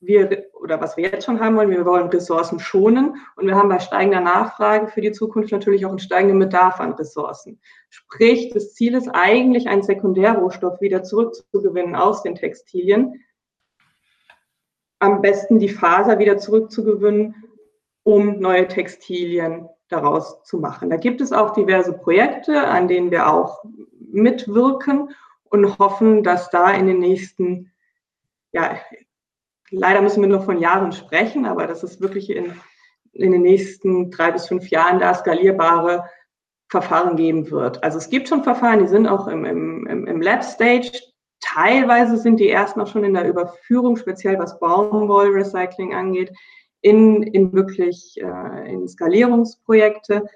wir 0.00 0.46
oder 0.60 0.80
was 0.80 0.96
wir 0.96 1.04
jetzt 1.04 1.24
schon 1.24 1.38
haben 1.38 1.56
wollen, 1.56 1.70
wir 1.70 1.86
wollen 1.86 2.08
Ressourcen 2.08 2.58
schonen 2.58 3.16
und 3.36 3.46
wir 3.46 3.54
haben 3.54 3.68
bei 3.68 3.78
steigender 3.78 4.20
Nachfrage 4.20 4.88
für 4.88 5.00
die 5.00 5.12
Zukunft 5.12 5.52
natürlich 5.52 5.86
auch 5.86 5.90
einen 5.90 6.00
steigenden 6.00 6.40
Bedarf 6.40 6.80
an 6.80 6.94
Ressourcen. 6.94 7.60
Sprich, 7.94 8.48
das 8.48 8.72
Ziel 8.72 8.94
ist 8.94 9.10
eigentlich, 9.12 9.68
einen 9.68 9.82
Sekundärrohstoff 9.82 10.80
wieder 10.80 11.02
zurückzugewinnen 11.02 11.94
aus 11.94 12.22
den 12.22 12.34
Textilien. 12.34 13.22
Am 14.98 15.20
besten 15.20 15.58
die 15.58 15.68
Faser 15.68 16.18
wieder 16.18 16.38
zurückzugewinnen, 16.38 17.34
um 18.02 18.38
neue 18.38 18.66
Textilien 18.66 19.68
daraus 19.88 20.42
zu 20.42 20.56
machen. 20.56 20.88
Da 20.88 20.96
gibt 20.96 21.20
es 21.20 21.32
auch 21.32 21.52
diverse 21.52 21.92
Projekte, 21.92 22.66
an 22.66 22.88
denen 22.88 23.10
wir 23.10 23.30
auch 23.30 23.62
mitwirken 24.00 25.10
und 25.50 25.78
hoffen, 25.78 26.22
dass 26.22 26.48
da 26.48 26.70
in 26.70 26.86
den 26.86 26.98
nächsten, 26.98 27.72
ja, 28.52 28.78
leider 29.70 30.00
müssen 30.00 30.22
wir 30.22 30.30
nur 30.30 30.40
von 30.40 30.58
Jahren 30.58 30.92
sprechen, 30.92 31.44
aber 31.44 31.66
dass 31.66 31.82
es 31.82 32.00
wirklich 32.00 32.30
in, 32.30 32.54
in 33.12 33.32
den 33.32 33.42
nächsten 33.42 34.10
drei 34.10 34.30
bis 34.30 34.48
fünf 34.48 34.70
Jahren 34.70 34.98
da 34.98 35.12
skalierbare 35.12 36.08
Verfahren 36.72 37.16
geben 37.16 37.50
wird. 37.50 37.84
Also 37.84 37.98
es 37.98 38.08
gibt 38.08 38.28
schon 38.28 38.44
Verfahren, 38.44 38.78
die 38.78 38.88
sind 38.88 39.06
auch 39.06 39.28
im, 39.28 39.44
im, 39.44 40.06
im 40.06 40.22
Lab-Stage. 40.22 40.90
Teilweise 41.40 42.16
sind 42.16 42.40
die 42.40 42.48
ersten 42.48 42.80
auch 42.80 42.86
schon 42.86 43.04
in 43.04 43.12
der 43.12 43.28
Überführung, 43.28 43.98
speziell 43.98 44.38
was 44.38 44.58
Baumwollrecycling 44.58 45.92
angeht, 45.94 46.32
in, 46.80 47.22
in 47.24 47.52
wirklich 47.52 48.16
äh, 48.16 48.72
in 48.72 48.88
Skalierungsprojekte. 48.88 50.26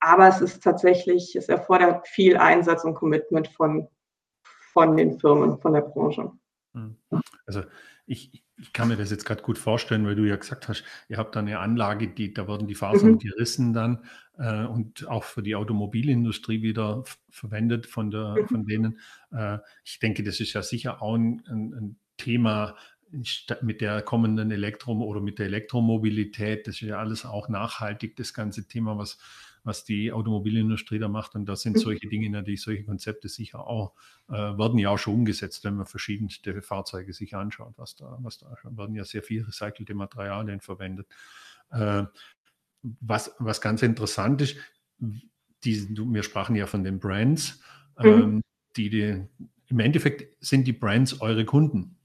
Aber 0.00 0.28
es 0.28 0.42
ist 0.42 0.62
tatsächlich, 0.62 1.34
es 1.34 1.48
erfordert 1.48 2.06
viel 2.06 2.36
Einsatz 2.36 2.84
und 2.84 2.92
Commitment 2.92 3.48
von, 3.48 3.88
von 4.74 4.94
den 4.94 5.18
Firmen, 5.18 5.58
von 5.58 5.72
der 5.72 5.80
Branche. 5.80 6.30
Hm. 6.74 6.96
Also 7.46 7.62
ich, 8.04 8.44
ich 8.58 8.74
kann 8.74 8.88
mir 8.88 8.96
das 8.96 9.10
jetzt 9.10 9.24
gerade 9.24 9.42
gut 9.42 9.56
vorstellen, 9.56 10.04
weil 10.04 10.16
du 10.16 10.24
ja 10.24 10.36
gesagt 10.36 10.68
hast, 10.68 10.84
ihr 11.08 11.16
habt 11.16 11.34
da 11.34 11.40
eine 11.40 11.60
Anlage, 11.60 12.08
die, 12.08 12.34
da 12.34 12.46
werden 12.46 12.66
die 12.66 12.74
Fasern 12.74 13.12
mhm. 13.12 13.18
gerissen 13.20 13.72
dann 13.72 14.04
äh, 14.38 14.64
und 14.64 15.06
auch 15.08 15.24
für 15.24 15.42
die 15.42 15.54
Automobilindustrie 15.54 16.62
wieder 16.62 17.04
verwendet 17.30 17.86
von, 17.86 18.10
der, 18.10 18.36
mhm. 18.40 18.48
von 18.48 18.66
denen. 18.66 18.98
Äh, 19.30 19.58
ich 19.84 19.98
denke, 19.98 20.22
das 20.22 20.40
ist 20.40 20.54
ja 20.54 20.62
sicher 20.62 21.02
auch 21.02 21.14
ein, 21.14 21.42
ein, 21.48 21.74
ein 21.74 21.96
Thema, 22.16 22.74
mit 23.62 23.80
der 23.80 24.02
kommenden 24.02 24.50
Elektro- 24.50 24.92
oder 24.92 25.20
mit 25.20 25.38
der 25.38 25.46
Elektromobilität, 25.46 26.66
das 26.66 26.76
ist 26.76 26.88
ja 26.88 26.98
alles 26.98 27.24
auch 27.24 27.48
nachhaltig, 27.48 28.16
das 28.16 28.34
ganze 28.34 28.68
Thema, 28.68 28.98
was, 28.98 29.18
was 29.64 29.84
die 29.84 30.12
Automobilindustrie 30.12 30.98
da 30.98 31.08
macht. 31.08 31.34
Und 31.34 31.46
da 31.46 31.56
sind 31.56 31.76
mhm. 31.76 31.80
solche 31.80 32.08
Dinge 32.08 32.28
natürlich, 32.30 32.62
solche 32.62 32.84
Konzepte 32.84 33.28
sicher 33.28 33.66
auch, 33.66 33.94
äh, 34.28 34.32
werden 34.34 34.78
ja 34.78 34.90
auch 34.90 34.98
schon 34.98 35.14
umgesetzt, 35.14 35.64
wenn 35.64 35.76
man 35.76 35.86
verschiedenste 35.86 36.60
Fahrzeuge 36.60 37.12
sich 37.12 37.34
anschaut, 37.34 37.74
was 37.76 37.96
da, 37.96 38.18
was 38.20 38.38
da 38.38 38.54
schon, 38.58 38.76
werden 38.76 38.94
ja 38.94 39.04
sehr 39.04 39.22
viel 39.22 39.42
recycelte 39.42 39.94
Materialien 39.94 40.60
verwendet. 40.60 41.06
Äh, 41.70 42.04
was, 42.82 43.34
was 43.38 43.60
ganz 43.60 43.82
interessant 43.82 44.42
ist, 44.42 44.56
die, 45.64 45.88
wir 45.96 46.22
sprachen 46.22 46.56
ja 46.56 46.66
von 46.66 46.84
den 46.84 47.00
Brands, 47.00 47.60
mhm. 47.98 48.06
ähm, 48.06 48.42
die, 48.76 48.90
die, 48.90 49.24
im 49.66 49.80
Endeffekt 49.80 50.36
sind 50.40 50.66
die 50.66 50.72
Brands 50.72 51.20
eure 51.20 51.44
Kunden. 51.44 51.96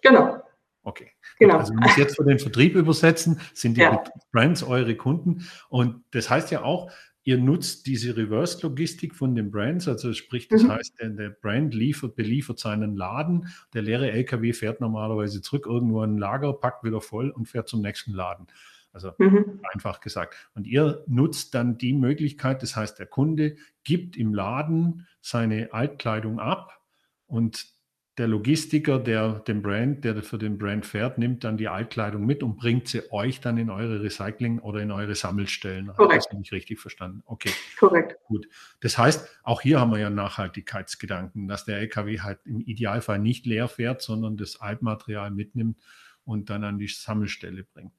Genau. 0.00 0.42
Okay. 0.82 1.10
Genau. 1.38 1.58
Also 1.58 1.72
wenn 1.74 1.80
wir 1.80 1.90
es 1.90 1.96
jetzt 1.96 2.16
für 2.16 2.24
den 2.24 2.38
Vertrieb 2.38 2.74
übersetzen, 2.74 3.40
sind 3.54 3.76
die 3.76 3.82
ja. 3.82 4.02
Brands 4.32 4.62
eure 4.62 4.96
Kunden. 4.96 5.46
Und 5.68 6.02
das 6.10 6.28
heißt 6.28 6.50
ja 6.50 6.62
auch, 6.62 6.90
ihr 7.24 7.38
nutzt 7.38 7.86
diese 7.86 8.16
Reverse-Logistik 8.16 9.14
von 9.14 9.34
den 9.34 9.50
Brands, 9.50 9.86
also 9.86 10.12
sprich, 10.12 10.48
das 10.48 10.64
mhm. 10.64 10.72
heißt, 10.72 11.00
der, 11.00 11.10
der, 11.10 11.30
Brand 11.30 11.72
liefert, 11.72 12.16
beliefert 12.16 12.58
seinen 12.58 12.96
Laden, 12.96 13.46
der 13.74 13.82
leere 13.82 14.10
LKW 14.10 14.52
fährt 14.52 14.80
normalerweise 14.80 15.40
zurück 15.40 15.66
irgendwo 15.66 16.02
in 16.02 16.16
ein 16.16 16.18
Lager, 16.18 16.52
packt 16.52 16.82
wieder 16.82 17.00
voll 17.00 17.30
und 17.30 17.46
fährt 17.46 17.68
zum 17.68 17.80
nächsten 17.80 18.12
Laden. 18.12 18.48
Also 18.92 19.12
mhm. 19.18 19.60
einfach 19.72 20.00
gesagt. 20.00 20.34
Und 20.54 20.66
ihr 20.66 21.02
nutzt 21.06 21.54
dann 21.54 21.78
die 21.78 21.92
Möglichkeit, 21.92 22.62
das 22.62 22.76
heißt, 22.76 22.98
der 22.98 23.06
Kunde 23.06 23.56
gibt 23.84 24.16
im 24.16 24.34
Laden 24.34 25.06
seine 25.20 25.72
Altkleidung 25.72 26.40
ab 26.40 26.80
und 27.26 27.72
der 28.18 28.28
Logistiker, 28.28 28.98
der 28.98 29.38
den 29.40 29.62
Brand, 29.62 30.04
der 30.04 30.22
für 30.22 30.36
den 30.36 30.58
Brand 30.58 30.84
fährt, 30.84 31.16
nimmt 31.16 31.44
dann 31.44 31.56
die 31.56 31.68
Altkleidung 31.68 32.26
mit 32.26 32.42
und 32.42 32.56
bringt 32.56 32.86
sie 32.86 33.10
euch 33.10 33.40
dann 33.40 33.56
in 33.56 33.70
eure 33.70 34.02
Recycling 34.02 34.58
oder 34.58 34.80
in 34.80 34.90
eure 34.90 35.14
Sammelstellen. 35.14 35.88
Korrekt. 35.94 36.26
Das 36.26 36.30
habe 36.30 36.42
ich 36.42 36.52
richtig 36.52 36.78
verstanden. 36.78 37.22
Okay. 37.24 37.50
Korrekt. 37.78 38.18
Gut. 38.26 38.46
Das 38.80 38.98
heißt, 38.98 39.40
auch 39.44 39.62
hier 39.62 39.80
haben 39.80 39.92
wir 39.92 39.98
ja 39.98 40.10
Nachhaltigkeitsgedanken, 40.10 41.48
dass 41.48 41.64
der 41.64 41.78
LKW 41.78 42.20
halt 42.20 42.40
im 42.44 42.60
Idealfall 42.60 43.18
nicht 43.18 43.46
leer 43.46 43.68
fährt, 43.68 44.02
sondern 44.02 44.36
das 44.36 44.60
Altmaterial 44.60 45.30
mitnimmt 45.30 45.78
und 46.24 46.50
dann 46.50 46.64
an 46.64 46.78
die 46.78 46.88
Sammelstelle 46.88 47.64
bringt. 47.64 47.94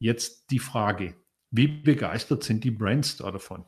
Jetzt 0.00 0.50
die 0.50 0.58
Frage, 0.58 1.14
wie 1.50 1.68
begeistert 1.68 2.42
sind 2.42 2.64
die 2.64 2.70
Brands 2.70 3.18
da 3.18 3.30
davon? 3.30 3.64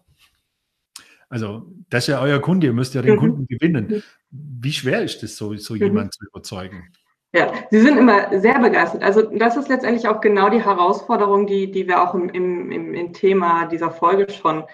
Also, 1.28 1.72
das 1.88 2.04
ist 2.04 2.08
ja 2.08 2.20
euer 2.20 2.40
Kunde, 2.40 2.66
ihr 2.66 2.72
müsst 2.72 2.94
ja 2.94 3.02
den 3.02 3.14
mhm. 3.14 3.20
Kunden 3.20 3.46
gewinnen. 3.46 4.02
Wie 4.30 4.72
schwer 4.72 5.02
ist 5.02 5.22
es, 5.22 5.36
so, 5.36 5.54
so 5.56 5.74
mhm. 5.74 5.80
jemand 5.80 6.14
zu 6.14 6.24
überzeugen? 6.26 6.90
Ja, 7.34 7.52
sie 7.70 7.80
sind 7.80 7.96
immer 7.96 8.38
sehr 8.40 8.58
begeistert. 8.58 9.02
Also 9.02 9.22
das 9.22 9.56
ist 9.56 9.68
letztendlich 9.68 10.06
auch 10.06 10.20
genau 10.20 10.50
die 10.50 10.62
Herausforderung, 10.62 11.46
die, 11.46 11.70
die 11.70 11.88
wir 11.88 12.02
auch 12.02 12.14
im, 12.14 12.28
im, 12.28 12.70
im, 12.70 12.94
im 12.94 13.12
Thema 13.14 13.66
dieser 13.66 13.90
Folge 13.90 14.30
schon, 14.30 14.64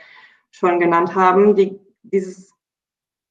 schon 0.51 0.81
genannt 0.81 1.15
haben. 1.15 1.55
Die, 1.55 1.79
dieses 2.03 2.53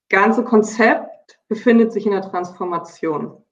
ganze 0.08 0.46
Konzept 0.46 1.40
befindet 1.50 1.92
sich 1.92 2.06
in 2.06 2.14
der 2.14 2.22
Transformation. 2.22 3.44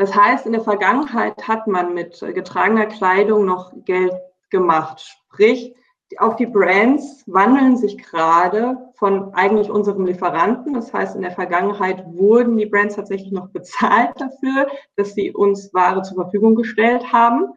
Das 0.00 0.14
heißt, 0.14 0.46
in 0.46 0.52
der 0.52 0.62
Vergangenheit 0.62 1.46
hat 1.46 1.66
man 1.66 1.92
mit 1.92 2.18
getragener 2.20 2.86
Kleidung 2.86 3.44
noch 3.44 3.70
Geld 3.84 4.14
gemacht. 4.48 5.02
Sprich, 5.02 5.74
auch 6.16 6.36
die 6.36 6.46
Brands 6.46 7.22
wandeln 7.26 7.76
sich 7.76 7.98
gerade 7.98 8.78
von 8.94 9.34
eigentlich 9.34 9.68
unserem 9.68 10.06
Lieferanten. 10.06 10.72
Das 10.72 10.90
heißt, 10.94 11.16
in 11.16 11.20
der 11.20 11.32
Vergangenheit 11.32 12.02
wurden 12.06 12.56
die 12.56 12.64
Brands 12.64 12.96
tatsächlich 12.96 13.30
noch 13.30 13.48
bezahlt 13.52 14.18
dafür, 14.18 14.68
dass 14.96 15.12
sie 15.12 15.32
uns 15.32 15.74
Ware 15.74 16.00
zur 16.00 16.16
Verfügung 16.16 16.54
gestellt 16.54 17.12
haben 17.12 17.52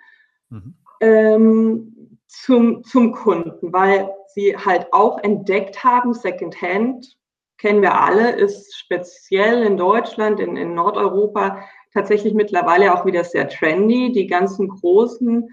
mhm. 0.49 0.75
ähm, 0.99 2.19
zum, 2.27 2.83
zum 2.83 3.13
Kunden, 3.13 3.71
weil 3.71 4.13
sie 4.33 4.57
halt 4.57 4.91
auch 4.91 5.17
entdeckt 5.19 5.81
haben, 5.85 6.13
Secondhand, 6.13 7.17
kennen 7.57 7.81
wir 7.81 7.97
alle, 7.97 8.31
ist 8.31 8.75
speziell 8.75 9.63
in 9.63 9.77
Deutschland, 9.77 10.41
in, 10.41 10.57
in 10.57 10.75
Nordeuropa 10.75 11.63
tatsächlich 11.93 12.33
mittlerweile 12.33 12.93
auch 12.93 13.05
wieder 13.05 13.23
sehr 13.23 13.47
trendy. 13.47 14.11
Die 14.11 14.27
ganzen 14.27 14.67
großen 14.67 15.49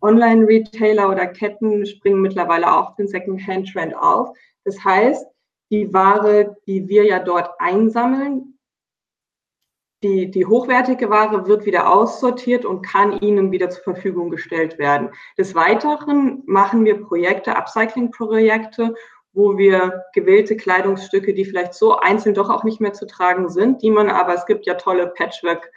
Online-Retailer 0.00 1.08
oder 1.08 1.26
Ketten 1.26 1.86
springen 1.86 2.20
mittlerweile 2.20 2.76
auch 2.76 2.94
den 2.96 3.08
Second-Hand-Trend 3.08 3.96
auf. 3.96 4.36
Das 4.64 4.82
heißt, 4.84 5.26
die 5.70 5.92
Ware, 5.92 6.56
die 6.66 6.88
wir 6.88 7.04
ja 7.04 7.20
dort 7.20 7.50
einsammeln, 7.58 8.58
die, 10.04 10.30
die 10.30 10.44
hochwertige 10.44 11.08
Ware 11.08 11.46
wird 11.46 11.64
wieder 11.64 11.90
aussortiert 11.90 12.66
und 12.66 12.82
kann 12.82 13.18
Ihnen 13.20 13.50
wieder 13.50 13.70
zur 13.70 13.82
Verfügung 13.84 14.28
gestellt 14.28 14.78
werden. 14.78 15.08
Des 15.38 15.54
Weiteren 15.54 16.42
machen 16.44 16.84
wir 16.84 17.02
Projekte, 17.02 17.56
Upcycling-Projekte, 17.56 18.94
wo 19.34 19.58
wir 19.58 20.04
gewählte 20.14 20.56
Kleidungsstücke, 20.56 21.34
die 21.34 21.44
vielleicht 21.44 21.74
so 21.74 21.96
einzeln 21.96 22.34
doch 22.34 22.48
auch 22.48 22.64
nicht 22.64 22.80
mehr 22.80 22.92
zu 22.92 23.06
tragen 23.06 23.50
sind, 23.50 23.82
die 23.82 23.90
man 23.90 24.08
aber, 24.08 24.34
es 24.34 24.46
gibt 24.46 24.64
ja 24.64 24.74
tolle 24.74 25.08
Patchwork- 25.08 25.70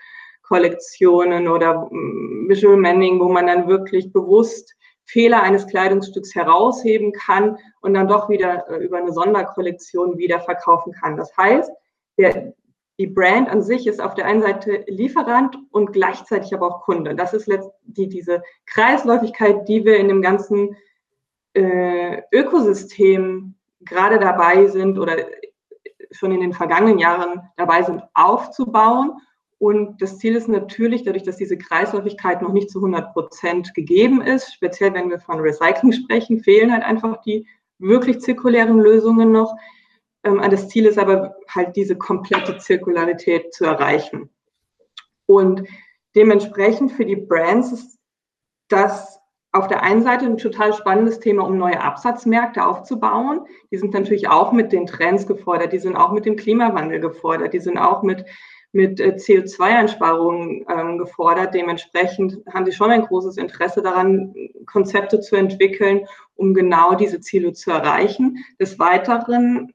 Kollektionen 0.48 1.48
oder 1.48 1.88
mm, 1.92 2.48
Visual 2.50 2.78
Manning, 2.78 3.20
wo 3.20 3.30
man 3.30 3.48
dann 3.48 3.68
wirklich 3.68 4.12
bewusst 4.12 4.76
Fehler 5.06 5.44
eines 5.44 5.68
Kleidungsstücks 5.68 6.36
herausheben 6.36 7.12
kann 7.12 7.58
und 7.82 7.94
dann 7.94 8.08
doch 8.08 8.30
wieder 8.30 8.70
äh, 8.70 8.84
über 8.84 8.98
eine 8.98 9.14
Sonderkollektion 9.14 10.18
wieder 10.18 10.40
verkaufen 10.40 10.94
kann. 10.94 11.18
Das 11.18 11.36
heißt, 11.38 11.72
der, 12.18 12.54
die 13.00 13.08
Brand 13.08 13.50
an 13.50 13.62
sich 13.62 13.88
ist 13.88 14.02
auf 14.02 14.16
der 14.16 14.26
einen 14.26 14.42
Seite 14.42 14.84
Lieferant 14.88 15.58
und 15.72 15.94
gleichzeitig 15.94 16.54
aber 16.54 16.68
auch 16.68 16.82
Kunde. 16.82 17.14
Das 17.16 17.34
ist 17.34 17.50
die, 17.84 18.08
diese 18.08 18.42
Kreisläufigkeit, 18.66 19.68
die 19.68 19.86
wir 19.86 19.98
in 19.98 20.08
dem 20.08 20.22
ganzen 20.22 20.76
äh, 21.58 22.24
Ökosystem 22.32 23.56
gerade 23.82 24.20
dabei 24.20 24.68
sind 24.68 25.00
oder 25.00 25.16
schon 26.12 26.32
in 26.32 26.42
den 26.42 26.54
vergangenen 26.54 27.00
Jahren 27.00 27.42
dabei 27.58 27.84
sind 27.84 28.02
aufzubauen 28.14 29.20
und 29.60 30.02
das 30.02 30.20
Ziel 30.20 30.36
ist 30.36 30.48
natürlich, 30.48 31.04
dadurch, 31.04 31.24
dass 31.24 31.38
diese 31.38 31.58
Kreisläufigkeit 31.58 32.42
noch 32.42 32.54
nicht 32.54 32.70
zu 32.70 32.80
100 32.80 33.14
Prozent 33.14 33.74
gegeben 33.74 34.22
ist, 34.22 34.54
speziell 34.54 34.94
wenn 34.94 35.10
wir 35.10 35.20
von 35.20 35.40
Recycling 35.40 35.94
sprechen, 35.94 36.44
fehlen 36.44 36.72
halt 36.72 36.84
einfach 36.84 37.22
die 37.22 37.48
wirklich 37.80 38.20
zirkulären 38.20 38.80
Lösungen 38.80 39.32
noch. 39.32 39.56
Ähm, 40.24 40.42
das 40.52 40.70
Ziel 40.70 40.86
ist 40.86 41.00
aber 41.00 41.36
halt 41.50 41.76
diese 41.76 41.96
komplette 41.96 42.60
Zirkularität 42.60 43.54
zu 43.54 43.66
erreichen. 43.66 44.30
Und 45.26 45.68
dementsprechend 46.16 46.92
für 46.92 47.06
die 47.06 47.16
Brands 47.16 47.72
ist 47.72 47.98
das 48.70 49.17
auf 49.58 49.68
der 49.68 49.84
einen 49.84 50.04
Seite 50.04 50.26
ein 50.26 50.38
total 50.38 50.74
spannendes 50.74 51.20
Thema, 51.20 51.44
um 51.44 51.58
neue 51.58 51.82
Absatzmärkte 51.82 52.66
aufzubauen. 52.66 53.42
Die 53.72 53.78
sind 53.78 53.94
natürlich 53.94 54.30
auch 54.30 54.52
mit 54.52 54.72
den 54.72 54.86
Trends 54.86 55.26
gefordert, 55.26 55.74
die 55.74 55.80
sind 55.80 55.96
auch 55.96 56.12
mit 56.12 56.26
dem 56.26 56.36
Klimawandel 56.36 57.00
gefordert, 57.00 57.54
die 57.54 57.60
sind 57.60 57.78
auch 57.78 58.04
mit 58.04 58.26
mit 58.74 59.00
äh, 59.00 59.16
CO2-Einsparungen 59.18 60.66
ähm, 60.70 60.98
gefordert. 60.98 61.54
Dementsprechend 61.54 62.38
haben 62.54 62.66
sie 62.66 62.74
schon 62.74 62.92
ein 62.92 63.06
großes 63.06 63.38
Interesse 63.38 63.82
daran, 63.82 64.34
Konzepte 64.66 65.20
zu 65.20 65.36
entwickeln, 65.36 66.06
um 66.36 66.54
genau 66.54 66.94
diese 66.94 67.20
Ziele 67.20 67.54
zu 67.54 67.72
erreichen. 67.72 68.38
Des 68.60 68.78
Weiteren 68.78 69.74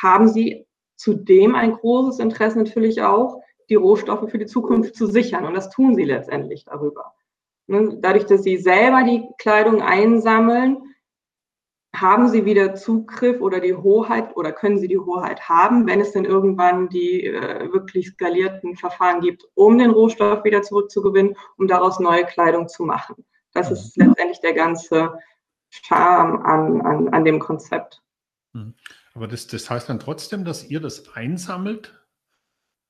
haben 0.00 0.28
sie 0.28 0.66
zudem 0.96 1.54
ein 1.54 1.72
großes 1.72 2.20
Interesse 2.20 2.58
natürlich 2.58 3.02
auch, 3.02 3.40
die 3.70 3.74
Rohstoffe 3.74 4.30
für 4.30 4.38
die 4.38 4.46
Zukunft 4.46 4.94
zu 4.94 5.06
sichern. 5.06 5.46
Und 5.46 5.54
das 5.54 5.70
tun 5.70 5.94
sie 5.94 6.04
letztendlich 6.04 6.64
darüber. 6.64 7.14
Ne, 7.66 7.98
dadurch, 8.00 8.26
dass 8.26 8.42
sie 8.42 8.58
selber 8.58 9.04
die 9.04 9.26
Kleidung 9.38 9.80
einsammeln, 9.80 10.94
haben 11.94 12.28
Sie 12.28 12.44
wieder 12.44 12.74
Zugriff 12.74 13.40
oder 13.40 13.60
die 13.60 13.74
Hoheit 13.74 14.36
oder 14.36 14.52
können 14.52 14.78
Sie 14.78 14.88
die 14.88 14.98
Hoheit 14.98 15.48
haben, 15.48 15.86
wenn 15.86 16.00
es 16.00 16.12
denn 16.12 16.24
irgendwann 16.24 16.88
die 16.88 17.24
äh, 17.24 17.72
wirklich 17.72 18.08
skalierten 18.08 18.76
Verfahren 18.76 19.20
gibt, 19.20 19.44
um 19.54 19.78
den 19.78 19.90
Rohstoff 19.90 20.44
wieder 20.44 20.62
zurückzugewinnen, 20.62 21.36
um 21.56 21.68
daraus 21.68 22.00
neue 22.00 22.24
Kleidung 22.24 22.68
zu 22.68 22.82
machen. 22.82 23.24
Das 23.52 23.70
ist 23.70 23.96
mhm. 23.96 24.08
letztendlich 24.08 24.40
der 24.40 24.54
ganze 24.54 25.14
Charme 25.70 26.42
an, 26.42 26.80
an, 26.82 27.08
an 27.10 27.24
dem 27.24 27.38
Konzept. 27.38 28.02
Mhm. 28.52 28.74
Aber 29.14 29.28
das, 29.28 29.46
das 29.46 29.70
heißt 29.70 29.88
dann 29.88 30.00
trotzdem, 30.00 30.44
dass 30.44 30.68
ihr 30.68 30.80
das 30.80 31.14
einsammelt 31.14 32.03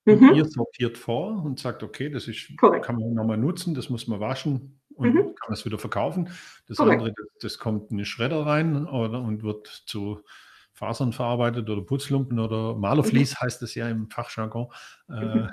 Mhm. 0.05 0.35
Ihr 0.35 0.45
sortiert 0.45 0.99
vor 0.99 1.43
und 1.45 1.59
sagt, 1.59 1.83
okay, 1.83 2.11
das 2.11 2.29
ist, 2.29 2.51
kann 2.59 2.99
man 2.99 3.15
nochmal 3.15 3.39
nutzen, 3.39 3.75
das 3.75 3.89
muss 3.89 4.07
man 4.07 4.21
waschen 4.21 4.81
und 4.95 5.15
mhm. 5.15 5.35
kann 5.35 5.53
es 5.53 5.65
wieder 5.65 5.79
verkaufen. 5.79 6.29
Das 6.67 6.77
Korrekt. 6.77 7.01
andere, 7.01 7.15
das, 7.17 7.27
das, 7.41 7.59
kommt 7.59 7.91
in 7.91 7.97
eine 7.97 8.05
Schredder 8.05 8.45
rein 8.45 8.87
oder, 8.87 9.21
und 9.21 9.43
wird 9.43 9.67
zu 9.87 10.21
Fasern 10.73 11.13
verarbeitet 11.13 11.71
oder 11.71 11.83
Putzlumpen 11.83 12.39
oder 12.39 12.75
Malerflies 12.75 13.33
mhm. 13.33 13.45
heißt 13.45 13.63
es 13.63 13.75
ja 13.75 13.89
im 13.89 14.11
Fachjargon. 14.11 14.69
Äh, 15.09 15.25
mhm. 15.25 15.51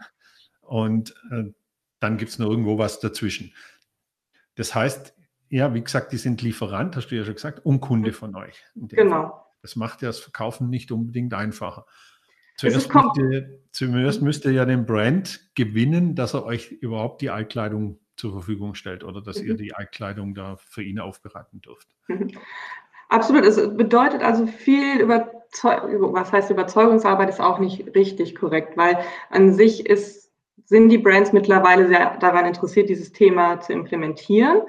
und 0.62 1.15
äh, 1.31 1.53
dann 2.00 2.17
gibt 2.17 2.31
es 2.31 2.39
noch 2.39 2.50
irgendwo 2.50 2.77
was 2.77 3.00
dazwischen. 3.00 3.53
Das 4.55 4.75
heißt, 4.75 5.15
ja, 5.50 5.74
wie 5.74 5.84
gesagt, 5.84 6.12
die 6.12 6.17
sind 6.17 6.41
Lieferant, 6.41 6.96
hast 6.96 7.08
du 7.08 7.15
ja 7.15 7.24
schon 7.24 7.36
gesagt, 7.36 7.65
und 7.65 7.79
Kunde 7.79 8.10
mhm. 8.10 8.15
von 8.15 8.36
euch. 8.36 8.63
Genau. 8.75 9.29
Fall. 9.29 9.41
Das 9.62 9.75
macht 9.75 10.01
ja 10.01 10.10
das 10.10 10.20
Verkaufen 10.20 10.70
nicht 10.70 10.91
unbedingt 10.91 11.34
einfacher. 11.34 11.86
Zuerst 12.62 12.94
müsste, 12.94 13.60
zuerst 13.72 14.22
müsst 14.22 14.46
ihr 14.46 14.51
ja 14.51 14.65
den 14.65 14.86
Brand 14.86 15.50
gewinnen, 15.56 16.13
dass 16.13 16.36
er 16.36 16.46
euch 16.46 16.72
überhaupt 16.72 17.22
die 17.22 17.32
Altkleidung 17.32 18.00
zur 18.18 18.32
Verfügung 18.34 18.75
stellt 18.75 19.03
oder 19.03 19.20
dass 19.22 19.41
mhm. 19.41 19.48
ihr 19.48 19.53
die 19.56 19.74
Altkleidung 19.74 20.36
da 20.36 20.58
für 20.58 20.84
ihn 20.84 21.00
aufbereiten 21.00 21.62
dürft. 21.62 21.88
Absolut. 23.10 23.46
Es 23.46 23.58
bedeutet 23.75 24.22
also 24.22 24.46
viel 24.46 25.00
Überzeugung, 25.01 26.13
was 26.13 26.32
heißt 26.32 26.51
Überzeugungsarbeit 26.51 27.30
ist 27.30 27.41
auch 27.41 27.58
nicht 27.58 27.96
richtig 27.96 28.36
korrekt, 28.36 28.77
weil 28.77 29.00
an 29.32 29.53
sich 29.53 29.88
ist, 29.88 30.32
sind 30.65 30.89
die 30.89 31.00
Brands 31.00 31.34
mittlerweile 31.34 31.88
sehr 31.88 32.18
daran 32.18 32.46
interessiert, 32.46 32.89
dieses 32.89 33.12
Thema 33.12 33.60
zu 33.60 33.74
implementieren. 33.74 34.62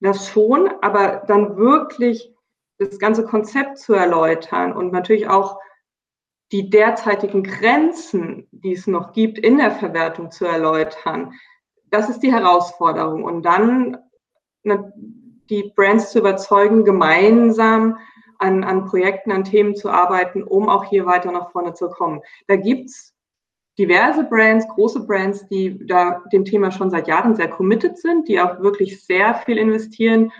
Das 0.00 0.28
schon, 0.28 0.70
aber 0.80 1.24
dann 1.26 1.56
wirklich 1.56 2.32
das 2.78 2.98
ganze 2.98 3.24
Konzept 3.24 3.78
zu 3.78 3.92
erläutern 3.92 4.72
und 4.72 4.92
natürlich 4.92 5.28
auch 5.28 5.58
die 6.52 6.68
derzeitigen 6.68 7.42
Grenzen, 7.42 8.48
die 8.50 8.72
es 8.72 8.86
noch 8.86 9.12
gibt, 9.12 9.38
in 9.38 9.58
der 9.58 9.70
Verwertung 9.70 10.30
zu 10.30 10.46
erläutern. 10.46 11.32
Das 11.90 12.08
ist 12.08 12.20
die 12.20 12.32
Herausforderung. 12.32 13.24
Und 13.24 13.42
dann 13.42 13.98
die 14.64 15.72
Brands 15.74 16.10
zu 16.10 16.18
überzeugen, 16.18 16.84
gemeinsam 16.84 17.98
an, 18.38 18.64
an 18.64 18.86
Projekten, 18.86 19.32
an 19.32 19.44
Themen 19.44 19.76
zu 19.76 19.90
arbeiten, 19.90 20.42
um 20.42 20.68
auch 20.68 20.84
hier 20.84 21.06
weiter 21.06 21.30
nach 21.30 21.50
vorne 21.50 21.74
zu 21.74 21.88
kommen. 21.88 22.20
Da 22.46 22.56
gibt's 22.56 23.14
diverse 23.78 24.24
Brands, 24.24 24.66
große 24.68 25.06
Brands, 25.06 25.46
die 25.48 25.86
da 25.86 26.22
dem 26.32 26.44
Thema 26.44 26.70
schon 26.70 26.90
seit 26.90 27.08
Jahren 27.08 27.36
sehr 27.36 27.48
committed 27.48 27.98
sind, 27.98 28.28
die 28.28 28.40
auch 28.40 28.60
wirklich 28.60 29.04
sehr 29.04 29.34
viel 29.34 29.56
investieren 29.56 30.32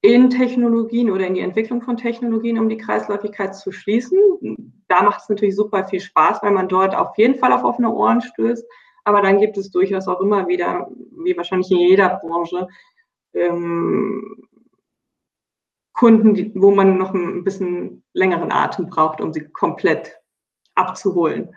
in 0.00 0.30
Technologien 0.30 1.10
oder 1.10 1.26
in 1.26 1.34
die 1.34 1.40
Entwicklung 1.40 1.82
von 1.82 1.96
Technologien, 1.96 2.58
um 2.58 2.68
die 2.68 2.76
Kreisläufigkeit 2.76 3.56
zu 3.56 3.72
schließen. 3.72 4.74
Da 4.86 5.02
macht 5.02 5.22
es 5.22 5.28
natürlich 5.28 5.56
super 5.56 5.86
viel 5.86 6.00
Spaß, 6.00 6.42
weil 6.42 6.52
man 6.52 6.68
dort 6.68 6.94
auf 6.94 7.16
jeden 7.18 7.38
Fall 7.38 7.52
auf 7.52 7.64
offene 7.64 7.92
Ohren 7.92 8.20
stößt. 8.20 8.64
Aber 9.04 9.22
dann 9.22 9.38
gibt 9.38 9.56
es 9.56 9.70
durchaus 9.70 10.06
auch 10.06 10.20
immer 10.20 10.46
wieder, 10.48 10.88
wie 11.24 11.36
wahrscheinlich 11.36 11.70
in 11.70 11.78
jeder 11.78 12.20
Branche, 12.22 12.68
ähm, 13.34 14.48
Kunden, 15.92 16.34
die, 16.34 16.52
wo 16.54 16.70
man 16.70 16.96
noch 16.96 17.12
ein 17.12 17.42
bisschen 17.42 18.04
längeren 18.12 18.52
Atem 18.52 18.86
braucht, 18.86 19.20
um 19.20 19.32
sie 19.32 19.48
komplett 19.48 20.16
abzuholen. 20.76 21.56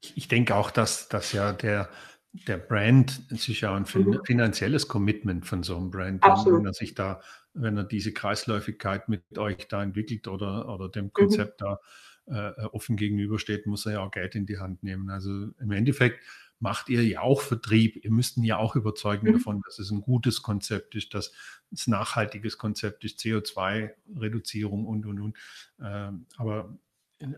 Ich 0.00 0.26
denke 0.28 0.54
auch, 0.56 0.70
dass, 0.70 1.08
dass 1.08 1.32
ja 1.32 1.52
der, 1.52 1.90
der 2.32 2.56
Brand 2.56 3.22
sich 3.28 3.60
ja 3.60 3.74
ein 3.74 3.84
mhm. 3.94 4.20
finanzielles 4.24 4.88
Commitment 4.88 5.46
von 5.46 5.62
so 5.62 5.76
einem 5.76 5.90
Brand, 5.90 6.22
Absolut. 6.22 6.60
wenn 6.60 6.66
er 6.66 6.72
sich 6.72 6.94
da, 6.94 7.20
wenn 7.52 7.76
er 7.76 7.84
diese 7.84 8.12
Kreisläufigkeit 8.12 9.08
mit 9.08 9.38
euch 9.38 9.68
da 9.68 9.82
entwickelt 9.82 10.28
oder, 10.28 10.68
oder 10.68 10.88
dem 10.88 11.06
mhm. 11.06 11.12
Konzept 11.12 11.60
mhm. 11.60 11.64
da 11.64 11.80
äh, 12.26 12.64
offen 12.66 12.96
gegenübersteht, 12.96 13.66
muss 13.66 13.84
er 13.86 13.92
ja 13.92 14.00
auch 14.00 14.10
Geld 14.10 14.34
in 14.34 14.46
die 14.46 14.58
Hand 14.58 14.82
nehmen. 14.82 15.10
Also 15.10 15.30
im 15.30 15.70
Endeffekt 15.72 16.20
macht 16.58 16.88
ihr 16.88 17.04
ja 17.04 17.20
auch 17.20 17.42
Vertrieb. 17.42 18.02
Ihr 18.02 18.12
müsst 18.12 18.36
ihn 18.36 18.44
ja 18.44 18.56
auch 18.56 18.76
überzeugen 18.76 19.28
mhm. 19.28 19.32
davon, 19.34 19.62
dass 19.66 19.78
es 19.78 19.90
ein 19.90 20.00
gutes 20.00 20.42
Konzept 20.42 20.94
ist, 20.94 21.12
dass 21.12 21.32
es 21.70 21.86
ein 21.86 21.90
nachhaltiges 21.90 22.56
Konzept 22.56 23.04
ist, 23.04 23.18
CO2-Reduzierung 23.18 24.86
und, 24.86 25.04
und, 25.04 25.20
und. 25.20 25.36
Ähm, 25.82 26.26
aber 26.36 26.78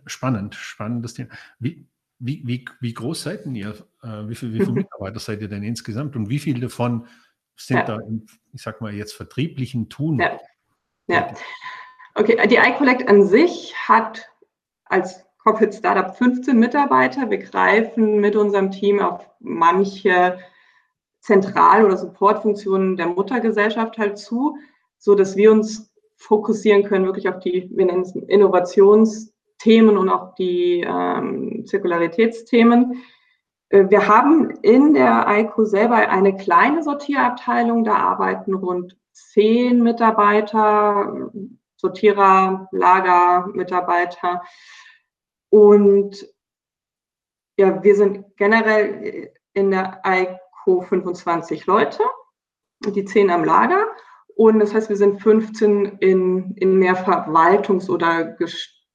spannend, 0.06 0.54
spannendes 0.54 1.14
Thema. 1.14 1.30
Wie, 1.58 1.88
wie, 2.18 2.42
wie, 2.46 2.64
wie 2.80 2.94
groß 2.94 3.22
seid 3.22 3.44
denn 3.44 3.54
ihr? 3.54 3.74
Äh, 4.02 4.28
wie, 4.28 4.34
viel, 4.34 4.52
wie 4.52 4.60
viele 4.60 4.72
Mitarbeiter 4.72 5.18
seid 5.18 5.40
ihr 5.40 5.48
denn 5.48 5.62
insgesamt? 5.62 6.16
Und 6.16 6.28
wie 6.28 6.38
viele 6.38 6.60
davon 6.60 7.06
sind 7.56 7.78
ja. 7.78 7.84
da, 7.84 7.98
im, 8.00 8.26
ich 8.52 8.62
sag 8.62 8.80
mal, 8.80 8.92
jetzt 8.92 9.14
vertrieblichen 9.14 9.88
Tun? 9.88 10.18
Ja. 10.18 10.38
ja. 11.06 11.34
Okay, 12.14 12.38
die 12.48 12.56
iCollect 12.56 13.08
an 13.08 13.26
sich 13.26 13.74
hat 13.76 14.28
als 14.84 15.24
Corporate 15.38 15.76
Startup 15.76 16.16
15 16.16 16.58
Mitarbeiter. 16.58 17.28
Wir 17.28 17.38
greifen 17.38 18.20
mit 18.20 18.36
unserem 18.36 18.70
Team 18.70 19.00
auf 19.00 19.28
manche 19.40 20.38
Zentral- 21.20 21.84
oder 21.84 21.96
Supportfunktionen 21.96 22.96
der 22.96 23.08
Muttergesellschaft 23.08 23.98
halt 23.98 24.18
zu, 24.18 24.56
so 24.98 25.14
dass 25.14 25.36
wir 25.36 25.52
uns 25.52 25.92
fokussieren 26.16 26.84
können 26.84 27.04
wirklich 27.04 27.28
auf 27.28 27.40
die, 27.40 27.68
wir 27.74 27.86
nennen 27.86 28.02
es 28.02 28.14
Innovations- 28.14 29.33
Themen 29.64 29.96
und 29.96 30.10
auch 30.10 30.34
die 30.34 30.84
ähm, 30.86 31.64
Zirkularitätsthemen. 31.64 33.02
Äh, 33.70 33.88
wir 33.88 34.06
haben 34.06 34.50
in 34.60 34.92
der 34.92 35.26
ICO 35.26 35.64
selber 35.64 35.96
eine 35.96 36.36
kleine 36.36 36.82
Sortierabteilung, 36.82 37.82
da 37.82 37.94
arbeiten 37.94 38.52
rund 38.52 38.98
zehn 39.12 39.82
Mitarbeiter, 39.82 41.30
Sortierer, 41.76 42.68
Lagermitarbeiter. 42.72 44.42
Und 45.48 46.28
ja, 47.56 47.82
wir 47.82 47.94
sind 47.96 48.36
generell 48.36 49.32
in 49.54 49.70
der 49.70 50.02
ICO 50.04 50.82
25 50.82 51.64
Leute, 51.64 52.02
die 52.84 53.06
zehn 53.06 53.30
am 53.30 53.44
Lager. 53.44 53.86
Und 54.36 54.58
das 54.58 54.74
heißt, 54.74 54.90
wir 54.90 54.96
sind 54.96 55.22
15 55.22 55.98
in, 56.00 56.54
in 56.56 56.78
mehr 56.78 56.96
Verwaltungs- 56.96 57.88
oder 57.88 58.24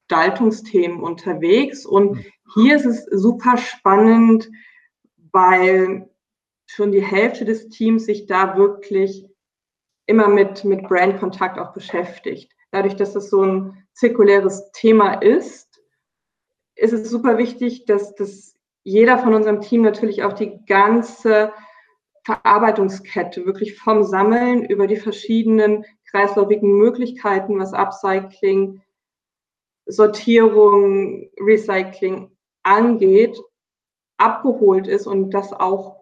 Gestaltungsthemen 0.09 1.01
unterwegs. 1.01 1.85
Und 1.85 2.13
mhm. 2.13 2.25
hier 2.55 2.75
ist 2.75 2.85
es 2.85 3.05
super 3.05 3.57
spannend, 3.57 4.49
weil 5.31 6.09
schon 6.65 6.91
die 6.91 7.03
Hälfte 7.03 7.45
des 7.45 7.69
Teams 7.69 8.05
sich 8.05 8.25
da 8.25 8.57
wirklich 8.57 9.27
immer 10.07 10.27
mit, 10.27 10.65
mit 10.65 10.87
Brandkontakt 10.87 11.59
auch 11.59 11.73
beschäftigt. 11.73 12.51
Dadurch, 12.71 12.95
dass 12.95 13.15
es 13.15 13.29
so 13.29 13.43
ein 13.43 13.85
zirkuläres 13.93 14.71
Thema 14.71 15.13
ist, 15.13 15.81
ist 16.75 16.93
es 16.93 17.09
super 17.09 17.37
wichtig, 17.37 17.85
dass, 17.85 18.15
dass 18.15 18.55
jeder 18.83 19.19
von 19.19 19.33
unserem 19.33 19.61
Team 19.61 19.81
natürlich 19.83 20.23
auch 20.23 20.33
die 20.33 20.65
ganze 20.65 21.51
Verarbeitungskette 22.23 23.45
wirklich 23.45 23.77
vom 23.77 24.03
Sammeln 24.03 24.65
über 24.65 24.87
die 24.87 24.95
verschiedenen 24.95 25.85
kreislaufigen 26.09 26.77
Möglichkeiten, 26.77 27.59
was 27.59 27.73
Upcycling, 27.73 28.81
Sortierung, 29.89 31.29
Recycling 31.39 32.31
angeht, 32.63 33.37
abgeholt 34.17 34.87
ist 34.87 35.07
und 35.07 35.31
das 35.31 35.51
auch 35.51 35.97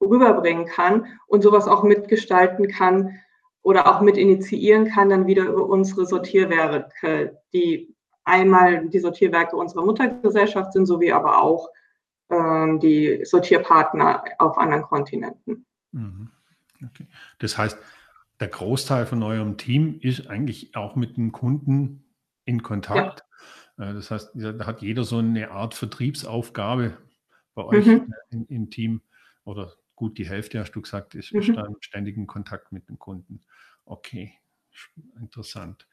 rüberbringen 0.00 0.66
kann 0.66 1.06
und 1.26 1.42
sowas 1.42 1.66
auch 1.66 1.82
mitgestalten 1.82 2.68
kann 2.68 3.18
oder 3.62 3.86
auch 3.86 4.00
mit 4.00 4.16
initiieren 4.16 4.86
kann, 4.86 5.10
dann 5.10 5.26
wieder 5.26 5.44
über 5.44 5.66
unsere 5.66 6.06
Sortierwerke, 6.06 7.38
die 7.52 7.94
einmal 8.24 8.88
die 8.88 8.98
Sortierwerke 8.98 9.56
unserer 9.56 9.84
Muttergesellschaft 9.84 10.72
sind, 10.72 10.86
sowie 10.86 11.12
aber 11.12 11.42
auch 11.42 11.68
ähm, 12.30 12.80
die 12.80 13.24
Sortierpartner 13.24 14.24
auf 14.38 14.56
anderen 14.58 14.84
Kontinenten. 14.84 15.66
Mhm. 15.92 16.30
Okay. 16.82 17.06
Das 17.38 17.58
heißt, 17.58 17.78
der 18.38 18.48
Großteil 18.48 19.04
von 19.04 19.22
eurem 19.22 19.58
Team 19.58 19.98
ist 20.00 20.28
eigentlich 20.28 20.74
auch 20.74 20.96
mit 20.96 21.16
den 21.16 21.32
Kunden 21.32 22.04
in 22.46 22.62
Kontakt. 22.62 23.20
Äh, 23.20 23.29
das 23.80 24.10
heißt, 24.10 24.30
da 24.34 24.66
hat 24.66 24.82
jeder 24.82 25.04
so 25.04 25.18
eine 25.18 25.50
Art 25.50 25.74
Vertriebsaufgabe 25.74 26.98
bei 27.54 27.64
euch 27.64 27.86
mhm. 27.86 28.12
im, 28.30 28.46
im, 28.48 28.70
Team. 28.70 29.00
Oder 29.44 29.72
gut, 29.96 30.18
die 30.18 30.28
Hälfte, 30.28 30.60
hast 30.60 30.72
du 30.72 30.82
gesagt, 30.82 31.14
ist, 31.14 31.32
mhm. 31.32 31.54
im 31.54 31.76
ständigen 31.80 32.26
Kontakt 32.26 32.72
mit 32.72 32.88
dem 32.88 32.98
Kunden. 32.98 33.40
Okay, 33.84 34.34
interessant. 35.18 35.86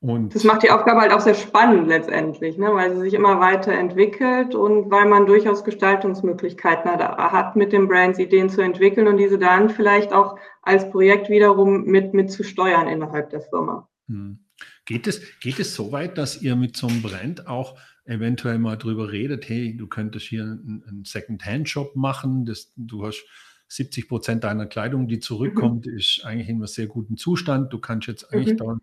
Und 0.00 0.32
das 0.34 0.44
macht 0.44 0.62
die 0.62 0.70
Aufgabe 0.70 1.00
halt 1.00 1.12
auch 1.12 1.20
sehr 1.20 1.34
spannend 1.34 1.88
letztendlich, 1.88 2.56
ne? 2.56 2.72
weil 2.72 2.94
sie 2.94 3.00
sich 3.00 3.14
immer 3.14 3.40
weiterentwickelt 3.40 4.54
und 4.54 4.92
weil 4.92 5.06
man 5.06 5.26
durchaus 5.26 5.64
Gestaltungsmöglichkeiten 5.64 6.88
hat, 6.88 7.56
mit 7.56 7.72
den 7.72 7.88
Brands 7.88 8.20
Ideen 8.20 8.48
zu 8.48 8.60
entwickeln 8.60 9.08
und 9.08 9.16
diese 9.16 9.38
dann 9.38 9.70
vielleicht 9.70 10.12
auch 10.12 10.38
als 10.62 10.88
Projekt 10.90 11.30
wiederum 11.30 11.84
mit, 11.84 12.14
mit 12.14 12.30
zu 12.30 12.44
steuern 12.44 12.86
innerhalb 12.86 13.30
der 13.30 13.40
Firma. 13.40 13.88
Hm. 14.06 14.38
Geht 14.84 15.06
es, 15.06 15.20
geht 15.40 15.58
es 15.58 15.74
so 15.74 15.92
weit, 15.92 16.18
dass 16.18 16.42
ihr 16.42 16.56
mit 16.56 16.76
so 16.76 16.86
einem 16.86 17.02
Brand 17.02 17.46
auch 17.46 17.78
eventuell 18.04 18.58
mal 18.58 18.76
drüber 18.76 19.12
redet, 19.12 19.48
hey, 19.48 19.76
du 19.76 19.86
könntest 19.86 20.26
hier 20.26 20.42
einen, 20.42 20.82
einen 20.86 21.04
Second-Hand-Shop 21.04 21.94
machen, 21.94 22.46
das, 22.46 22.72
du 22.76 23.06
hast 23.06 23.24
70 23.68 24.08
Prozent 24.08 24.44
deiner 24.44 24.66
Kleidung, 24.66 25.08
die 25.08 25.20
zurückkommt, 25.20 25.86
mhm. 25.86 25.96
ist 25.96 26.24
eigentlich 26.24 26.48
in 26.48 26.56
einem 26.56 26.66
sehr 26.66 26.86
guten 26.86 27.16
Zustand. 27.16 27.72
Du 27.72 27.78
kannst 27.78 28.08
jetzt 28.08 28.32
eigentlich 28.32 28.54
mhm. 28.54 28.58
da 28.58 28.78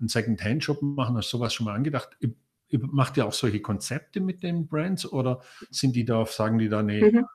einen 0.00 0.08
Second-Hand-Shop 0.08 0.80
machen. 0.82 1.16
Hast 1.16 1.32
du 1.32 1.36
sowas 1.36 1.52
schon 1.52 1.66
mal 1.66 1.74
angedacht? 1.74 2.16
Macht 2.70 3.18
ihr 3.18 3.26
auch 3.26 3.34
solche 3.34 3.60
Konzepte 3.60 4.20
mit 4.20 4.42
den 4.42 4.66
Brands 4.66 5.04
oder 5.04 5.42
sind 5.70 5.94
die 5.94 6.06
da, 6.06 6.24
sagen 6.24 6.58
die 6.58 6.70
da, 6.70 6.82
nee, 6.82 7.02
mhm. 7.02 7.26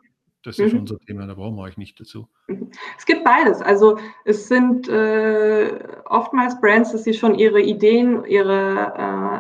Das 0.48 0.60
ist 0.60 0.72
mhm. 0.72 0.80
unser 0.80 1.00
Thema, 1.00 1.28
da 1.28 1.34
brauchen 1.34 1.58
wir 1.58 1.64
euch 1.64 1.78
nicht 1.78 2.00
dazu? 2.00 2.26
Mhm. 2.48 2.72
Es 2.98 3.06
gibt 3.06 3.26
beides. 3.26 3.62
Also 3.62 4.00
es 4.24 4.48
sind 4.48 4.88
äh, 4.88 5.78
oftmals 6.06 6.60
Brands, 6.62 6.94
dass 6.94 7.04
sie 7.04 7.14
schon 7.14 7.36
ihre 7.36 7.62
Ideen, 7.62 8.24
ihre 8.24 8.94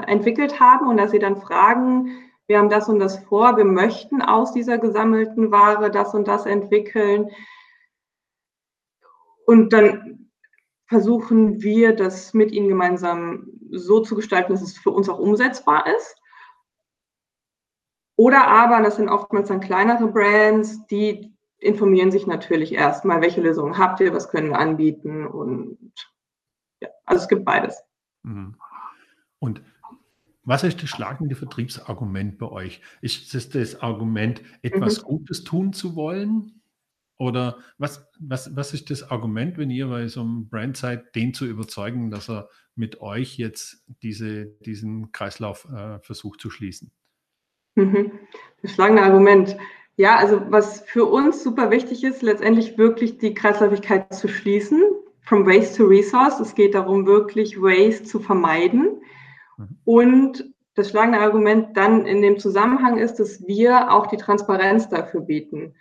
äh, 0.05 0.11
entwickelt 0.11 0.59
haben 0.59 0.85
und 0.87 0.97
dass 0.97 1.11
sie 1.11 1.19
dann 1.19 1.37
fragen, 1.37 2.09
wir 2.47 2.57
haben 2.57 2.69
das 2.69 2.89
und 2.89 2.99
das 2.99 3.19
vor, 3.19 3.55
wir 3.55 3.63
möchten 3.63 4.21
aus 4.21 4.51
dieser 4.51 4.77
gesammelten 4.77 5.49
Ware 5.49 5.89
das 5.91 6.13
und 6.13 6.27
das 6.27 6.45
entwickeln. 6.45 7.29
Und 9.45 9.71
dann 9.71 10.29
versuchen 10.87 11.61
wir, 11.61 11.95
das 11.95 12.33
mit 12.33 12.51
ihnen 12.51 12.67
gemeinsam 12.67 13.47
so 13.71 14.01
zu 14.01 14.15
gestalten, 14.15 14.51
dass 14.51 14.61
es 14.61 14.77
für 14.77 14.91
uns 14.91 15.07
auch 15.07 15.19
umsetzbar 15.19 15.85
ist. 15.87 16.17
Oder 18.17 18.47
aber, 18.47 18.83
das 18.83 18.97
sind 18.97 19.09
oftmals 19.09 19.47
dann 19.47 19.61
kleinere 19.61 20.07
Brands, 20.07 20.85
die 20.87 21.31
informieren 21.59 22.11
sich 22.11 22.27
natürlich 22.27 22.73
erstmal, 22.73 23.21
welche 23.21 23.41
Lösungen 23.41 23.77
habt 23.77 23.99
ihr, 23.99 24.13
was 24.13 24.29
können 24.29 24.49
wir 24.49 24.59
anbieten 24.59 25.25
und 25.25 25.77
ja, 26.81 26.89
also 27.05 27.23
es 27.23 27.29
gibt 27.29 27.45
beides. 27.45 27.81
Mhm. 28.23 28.55
Und 29.39 29.61
was 30.43 30.63
ist 30.63 30.81
das 30.81 30.89
schlagende 30.89 31.35
Vertriebsargument 31.35 32.37
bei 32.39 32.47
euch? 32.47 32.81
Ist 33.01 33.35
es 33.35 33.49
das 33.49 33.81
Argument, 33.81 34.41
etwas 34.61 35.01
mhm. 35.01 35.07
Gutes 35.07 35.43
tun 35.43 35.73
zu 35.73 35.95
wollen? 35.95 36.61
Oder 37.19 37.57
was, 37.77 38.07
was, 38.19 38.55
was 38.55 38.73
ist 38.73 38.89
das 38.89 39.09
Argument, 39.09 39.57
wenn 39.57 39.71
ihr 39.71 39.87
bei 39.87 40.07
so 40.07 40.21
einem 40.21 40.49
Brand 40.49 40.77
seid, 40.77 41.15
den 41.15 41.33
zu 41.33 41.45
überzeugen, 41.45 42.11
dass 42.11 42.29
er 42.29 42.49
mit 42.75 43.01
euch 43.01 43.37
jetzt 43.37 43.83
diese, 44.03 44.45
diesen 44.45 45.11
Kreislauf 45.11 45.65
äh, 45.65 45.99
versucht 45.99 46.39
zu 46.39 46.49
schließen? 46.49 46.91
Mhm. 47.77 48.11
Das 48.61 48.73
schlagende 48.73 49.03
Argument. 49.03 49.55
Ja, 49.95 50.17
also 50.17 50.41
was 50.49 50.81
für 50.81 51.05
uns 51.05 51.43
super 51.43 51.71
wichtig 51.71 52.03
ist, 52.03 52.21
letztendlich 52.21 52.77
wirklich 52.77 53.17
die 53.17 53.33
Kreislaufigkeit 53.33 54.13
zu 54.13 54.27
schließen. 54.27 54.81
From 55.21 55.45
Waste 55.45 55.77
to 55.77 55.85
Resource. 55.85 56.39
Es 56.39 56.55
geht 56.55 56.73
darum, 56.73 57.05
wirklich 57.05 57.61
Waste 57.61 58.03
zu 58.03 58.19
vermeiden. 58.19 59.01
Mhm. 59.57 59.67
Und 59.85 60.53
das 60.75 60.89
schlagende 60.89 61.19
Argument 61.19 61.75
dann 61.75 62.05
in 62.05 62.21
dem 62.21 62.37
Zusammenhang 62.37 62.97
ist, 62.97 63.15
dass 63.15 63.45
wir 63.47 63.91
auch 63.91 64.07
die 64.07 64.17
Transparenz 64.17 64.89
dafür 64.89 65.21
bieten. 65.21 65.73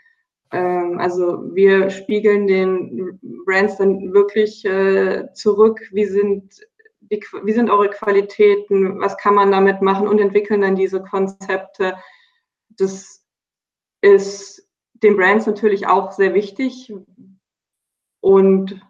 Ähm, 0.53 0.99
also 0.99 1.55
wir 1.55 1.91
spiegeln 1.91 2.47
den 2.47 3.19
Brands 3.45 3.77
dann 3.77 4.13
wirklich 4.13 4.65
äh, 4.65 5.33
zurück, 5.35 5.81
wie 5.93 6.07
sind, 6.07 6.67
die, 7.11 7.25
wie 7.45 7.53
sind 7.53 7.71
eure 7.71 7.91
Qualitäten, 7.91 9.01
was 9.01 9.17
kann 9.17 9.35
man 9.35 9.51
damit 9.51 9.83
machen 9.83 10.09
und 10.09 10.19
entwickeln 10.19 10.61
dann 10.61 10.77
diese 10.77 11.03
Konzepte. 11.03 11.97
Das 12.71 13.25
ist 14.01 14.69
den 14.95 15.17
Brands 15.17 15.47
natürlich 15.47 15.87
auch 15.87 16.13
sehr 16.13 16.35
wichtig 16.35 16.93
und 18.21 18.81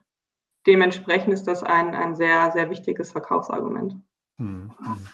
dementsprechend 0.67 1.33
ist 1.33 1.45
das 1.45 1.63
ein, 1.63 1.95
ein 1.95 2.17
sehr, 2.17 2.51
sehr 2.53 2.71
wichtiges 2.71 3.13
Verkaufsargument. 3.13 3.97
Hm, 4.39 4.73
hm. 4.79 5.07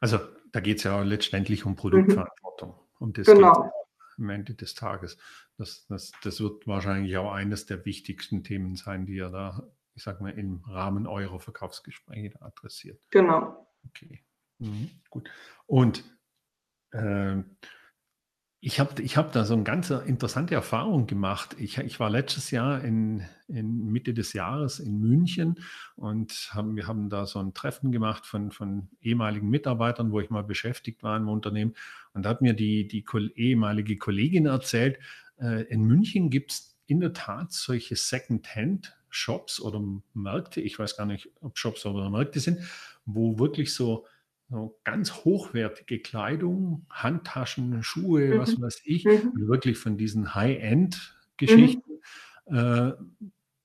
Also 0.00 0.18
da 0.52 0.60
geht 0.60 0.78
es 0.78 0.84
ja 0.84 1.02
letztendlich 1.02 1.66
um 1.66 1.76
Produktverantwortung. 1.76 2.74
Um 2.98 3.12
das 3.12 3.26
genau. 3.26 3.70
am 4.16 4.30
Ende 4.30 4.54
des 4.54 4.74
Tages. 4.74 5.18
Das, 5.56 5.86
das, 5.88 6.12
das 6.22 6.40
wird 6.40 6.66
wahrscheinlich 6.66 7.16
auch 7.16 7.32
eines 7.32 7.66
der 7.66 7.84
wichtigsten 7.84 8.44
Themen 8.44 8.76
sein, 8.76 9.06
die 9.06 9.14
ihr 9.14 9.30
da, 9.30 9.62
ich 9.98 10.04
sag 10.04 10.20
mal, 10.20 10.30
im 10.30 10.62
Rahmen 10.64 11.08
eurer 11.08 11.40
Verkaufsgespräche 11.40 12.40
adressiert. 12.40 13.00
Genau. 13.10 13.66
Okay. 13.88 14.22
Mhm, 14.60 14.90
gut. 15.10 15.28
Und 15.66 16.04
äh, 16.92 17.42
ich 18.60 18.78
habe 18.78 19.02
ich 19.02 19.16
hab 19.16 19.32
da 19.32 19.44
so 19.44 19.54
eine 19.54 19.64
ganz 19.64 19.90
interessante 19.90 20.54
Erfahrung 20.54 21.08
gemacht. 21.08 21.56
Ich, 21.58 21.78
ich 21.78 21.98
war 21.98 22.10
letztes 22.10 22.52
Jahr 22.52 22.84
in, 22.84 23.24
in 23.48 23.86
Mitte 23.86 24.14
des 24.14 24.34
Jahres 24.34 24.78
in 24.78 25.00
München 25.00 25.58
und 25.96 26.50
haben, 26.52 26.76
wir 26.76 26.86
haben 26.86 27.10
da 27.10 27.26
so 27.26 27.40
ein 27.40 27.52
Treffen 27.52 27.90
gemacht 27.90 28.24
von, 28.24 28.52
von 28.52 28.88
ehemaligen 29.00 29.48
Mitarbeitern, 29.48 30.12
wo 30.12 30.20
ich 30.20 30.30
mal 30.30 30.44
beschäftigt 30.44 31.02
war 31.02 31.16
im 31.16 31.28
Unternehmen. 31.28 31.74
Und 32.12 32.24
da 32.24 32.30
hat 32.30 32.40
mir 32.40 32.54
die, 32.54 32.86
die 32.86 33.04
ehemalige 33.34 33.96
Kollegin 33.96 34.46
erzählt, 34.46 35.00
äh, 35.40 35.64
in 35.64 35.82
München 35.82 36.30
gibt 36.30 36.52
es 36.52 36.78
in 36.86 37.00
der 37.00 37.12
Tat 37.12 37.52
solche 37.52 37.96
Second-Hand-Shops 39.08 39.60
oder 39.60 39.82
Märkte, 40.14 40.60
ich 40.60 40.78
weiß 40.78 40.96
gar 40.96 41.06
nicht, 41.06 41.30
ob 41.40 41.58
Shops 41.58 41.84
oder 41.86 42.10
Märkte 42.10 42.40
sind, 42.40 42.60
wo 43.04 43.38
wirklich 43.38 43.74
so 43.74 44.06
so 44.50 44.78
ganz 44.82 45.12
hochwertige 45.12 45.98
Kleidung, 45.98 46.86
Handtaschen, 46.88 47.82
Schuhe, 47.82 48.34
mhm. 48.34 48.38
was 48.38 48.58
weiß 48.58 48.80
ich, 48.84 49.04
mhm. 49.04 49.46
wirklich 49.46 49.76
von 49.76 49.98
diesen 49.98 50.34
High-End-Geschichten. 50.34 52.00
Mhm. 52.48 52.56
Äh, 52.56 52.92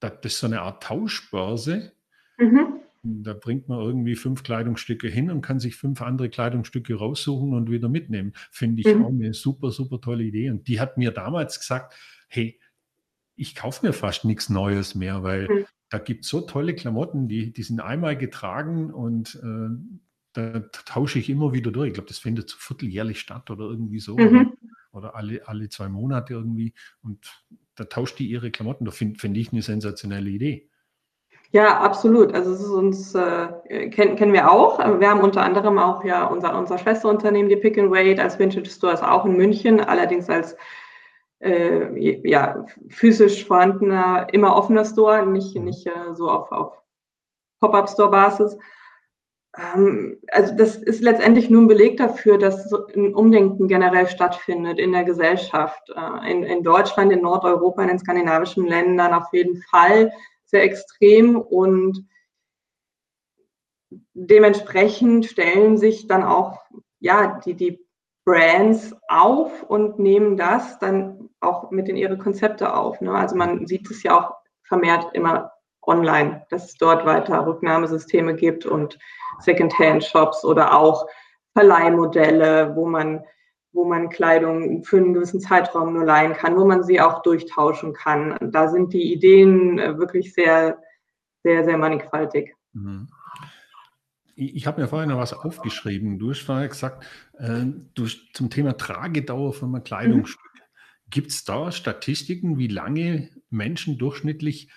das 0.01 0.13
ist 0.23 0.39
so 0.39 0.47
eine 0.47 0.61
Art 0.61 0.83
Tauschbörse. 0.83 1.93
Mhm. 2.37 2.81
Da 3.01 3.33
bringt 3.33 3.69
man 3.69 3.79
irgendwie 3.79 4.17
fünf 4.17 4.43
Kleidungsstücke 4.43 5.07
hin 5.07 5.31
und 5.31 5.41
kann 5.41 5.61
sich 5.61 5.77
fünf 5.77 6.01
andere 6.01 6.27
Kleidungsstücke 6.27 6.95
raussuchen 6.95 7.53
und 7.53 7.71
wieder 7.71 7.87
mitnehmen. 7.87 8.33
Finde 8.51 8.81
ich 8.81 8.93
mhm. 8.93 9.05
auch 9.05 9.09
eine 9.09 9.33
super, 9.33 9.71
super 9.71 10.01
tolle 10.01 10.25
Idee. 10.25 10.49
Und 10.49 10.67
die 10.67 10.81
hat 10.81 10.97
mir 10.97 11.11
damals 11.11 11.61
gesagt, 11.61 11.93
hey, 12.27 12.59
ich 13.35 13.55
kaufe 13.55 13.85
mir 13.85 13.93
fast 13.93 14.25
nichts 14.25 14.49
Neues 14.49 14.95
mehr, 14.95 15.23
weil 15.23 15.47
mhm. 15.47 15.65
da 15.89 15.97
gibt 15.97 16.25
es 16.25 16.29
so 16.29 16.41
tolle 16.41 16.75
Klamotten, 16.75 17.27
die, 17.27 17.51
die 17.51 17.63
sind 17.63 17.79
einmal 17.79 18.17
getragen 18.17 18.91
und 18.91 19.35
äh, 19.43 19.69
da 20.33 20.59
tausche 20.85 21.19
ich 21.19 21.29
immer 21.29 21.53
wieder 21.53 21.71
durch. 21.71 21.89
Ich 21.89 21.93
glaube, 21.93 22.09
das 22.09 22.19
findet 22.19 22.49
so 22.49 22.57
vierteljährlich 22.57 23.19
statt 23.19 23.49
oder 23.51 23.65
irgendwie 23.65 23.99
so. 23.99 24.17
Mhm. 24.17 24.27
Oder, 24.27 24.51
oder, 24.91 25.15
alle, 25.15 25.47
alle 25.47 25.69
zwei 25.69 25.89
Monate 25.89 26.33
irgendwie. 26.33 26.73
Und 27.03 27.43
da 27.75 27.85
tauscht 27.85 28.19
die 28.19 28.27
ihre 28.27 28.51
Klamotten. 28.51 28.85
Da 28.85 28.91
finde 28.91 29.19
find 29.19 29.37
ich 29.37 29.51
eine 29.51 29.61
sensationelle 29.61 30.29
Idee. 30.29 30.69
Ja, 31.51 31.79
absolut. 31.81 32.33
Also 32.33 32.51
es 32.51 32.61
ist 32.61 32.69
uns, 32.69 33.13
äh, 33.13 33.89
kennen, 33.89 34.15
kennen 34.15 34.33
wir 34.33 34.51
auch. 34.51 34.79
Wir 34.99 35.07
haben 35.07 35.21
unter 35.21 35.43
anderem 35.43 35.77
auch 35.77 36.03
ja 36.03 36.25
unser, 36.25 36.57
unser 36.57 36.79
Schwesterunternehmen, 36.79 37.47
die 37.47 37.55
Pick 37.55 37.77
and 37.77 37.91
Wait, 37.91 38.19
als 38.19 38.39
Vintage 38.39 38.71
Stores 38.71 39.03
auch 39.03 39.25
in 39.25 39.37
München, 39.37 39.79
allerdings 39.79 40.27
als 40.31 40.57
äh, 41.43 42.27
ja, 42.27 42.65
physisch 42.89 43.45
vorhandener, 43.45 44.27
immer 44.31 44.55
offener 44.55 44.85
Store, 44.85 45.25
nicht, 45.25 45.55
mhm. 45.55 45.65
nicht 45.65 45.85
äh, 45.85 46.13
so 46.13 46.29
auf, 46.29 46.51
auf 46.51 46.81
Pop-up-Store-Basis. 47.59 48.57
Ähm, 49.57 50.19
also 50.31 50.55
das 50.55 50.77
ist 50.77 51.01
letztendlich 51.01 51.49
nur 51.49 51.63
ein 51.63 51.67
Beleg 51.67 51.97
dafür, 51.97 52.37
dass 52.37 52.71
ein 52.95 53.13
Umdenken 53.13 53.67
generell 53.67 54.07
stattfindet 54.07 54.79
in 54.79 54.93
der 54.93 55.03
Gesellschaft. 55.03 55.89
Äh, 55.89 56.31
in, 56.31 56.43
in 56.43 56.63
Deutschland, 56.63 57.11
in 57.11 57.21
Nordeuropa, 57.21 57.81
in 57.81 57.89
den 57.89 57.99
skandinavischen 57.99 58.65
Ländern 58.65 59.13
auf 59.13 59.27
jeden 59.33 59.61
Fall 59.63 60.13
sehr 60.45 60.63
extrem 60.63 61.39
und 61.39 62.07
dementsprechend 64.13 65.25
stellen 65.25 65.77
sich 65.77 66.07
dann 66.07 66.23
auch 66.23 66.59
ja, 66.99 67.41
die, 67.43 67.55
die 67.55 67.85
Brands 68.25 68.95
auf 69.07 69.63
und 69.63 69.99
nehmen 69.99 70.37
das 70.37 70.79
dann 70.79 71.29
auch 71.41 71.71
mit 71.71 71.89
in 71.89 71.97
ihre 71.97 72.17
Konzepte 72.17 72.73
auf. 72.73 73.01
Ne? 73.01 73.13
Also 73.13 73.35
man 73.35 73.67
sieht 73.67 73.89
es 73.91 74.03
ja 74.03 74.17
auch 74.17 74.35
vermehrt 74.63 75.09
immer 75.13 75.51
online, 75.85 76.45
dass 76.49 76.65
es 76.65 76.75
dort 76.75 77.05
weiter 77.05 77.45
Rücknahmesysteme 77.45 78.35
gibt 78.35 78.65
und 78.65 78.97
Secondhand-Shops 79.39 80.45
oder 80.45 80.77
auch 80.77 81.07
Verleihmodelle, 81.53 82.75
wo 82.75 82.87
man, 82.87 83.23
wo 83.73 83.83
man 83.83 84.09
Kleidung 84.09 84.83
für 84.83 84.97
einen 84.97 85.13
gewissen 85.13 85.41
Zeitraum 85.41 85.93
nur 85.93 86.05
leihen 86.05 86.33
kann, 86.33 86.57
wo 86.57 86.65
man 86.65 86.83
sie 86.83 87.01
auch 87.01 87.21
durchtauschen 87.21 87.93
kann. 87.93 88.37
Da 88.51 88.69
sind 88.69 88.93
die 88.93 89.13
Ideen 89.13 89.77
äh, 89.79 89.97
wirklich 89.97 90.33
sehr, 90.33 90.79
sehr, 91.43 91.65
sehr 91.65 91.77
mannigfaltig. 91.77 92.55
Mhm. 92.73 93.09
Ich 94.35 94.65
habe 94.65 94.81
mir 94.81 94.87
vorhin 94.87 95.09
noch 95.09 95.19
was 95.19 95.33
aufgeschrieben. 95.33 96.17
Du 96.17 96.31
hast 96.31 96.41
vorher 96.41 96.67
gesagt, 96.67 97.05
äh, 97.37 97.65
du, 97.93 98.07
zum 98.33 98.49
Thema 98.49 98.77
Tragedauer 98.77 99.53
von 99.53 99.73
einem 99.73 99.83
Kleidungsstück. 99.83 100.41
Mhm. 100.41 101.09
Gibt 101.09 101.29
es 101.29 101.43
da 101.43 101.71
Statistiken, 101.71 102.57
wie 102.57 102.67
lange 102.67 103.29
Menschen 103.51 103.99
durchschnittlich 103.99 104.69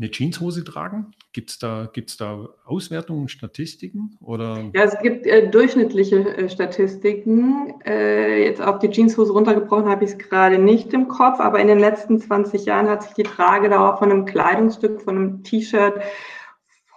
eine 0.00 0.10
Jeanshose 0.10 0.64
tragen? 0.64 1.12
Gibt 1.32 1.50
es 1.50 1.58
da, 1.58 1.88
gibt's 1.92 2.16
da 2.16 2.48
Auswertungen, 2.64 3.28
Statistiken? 3.28 4.16
Oder? 4.20 4.70
Ja, 4.74 4.84
es 4.84 4.98
gibt 5.00 5.26
äh, 5.26 5.48
durchschnittliche 5.48 6.36
äh, 6.36 6.48
Statistiken. 6.48 7.74
Äh, 7.84 8.44
jetzt 8.44 8.60
auf 8.60 8.78
die 8.78 8.90
Jeanshose 8.90 9.32
runtergebrochen 9.32 9.88
habe 9.88 10.04
ich 10.04 10.12
es 10.12 10.18
gerade 10.18 10.58
nicht 10.58 10.92
im 10.92 11.06
Kopf, 11.06 11.38
aber 11.38 11.60
in 11.60 11.68
den 11.68 11.78
letzten 11.78 12.18
20 12.18 12.64
Jahren 12.64 12.88
hat 12.88 13.02
sich 13.04 13.12
die 13.12 13.22
Tragedauer 13.22 13.98
von 13.98 14.10
einem 14.10 14.24
Kleidungsstück, 14.24 15.02
von 15.02 15.16
einem 15.16 15.42
T-Shirt 15.44 15.94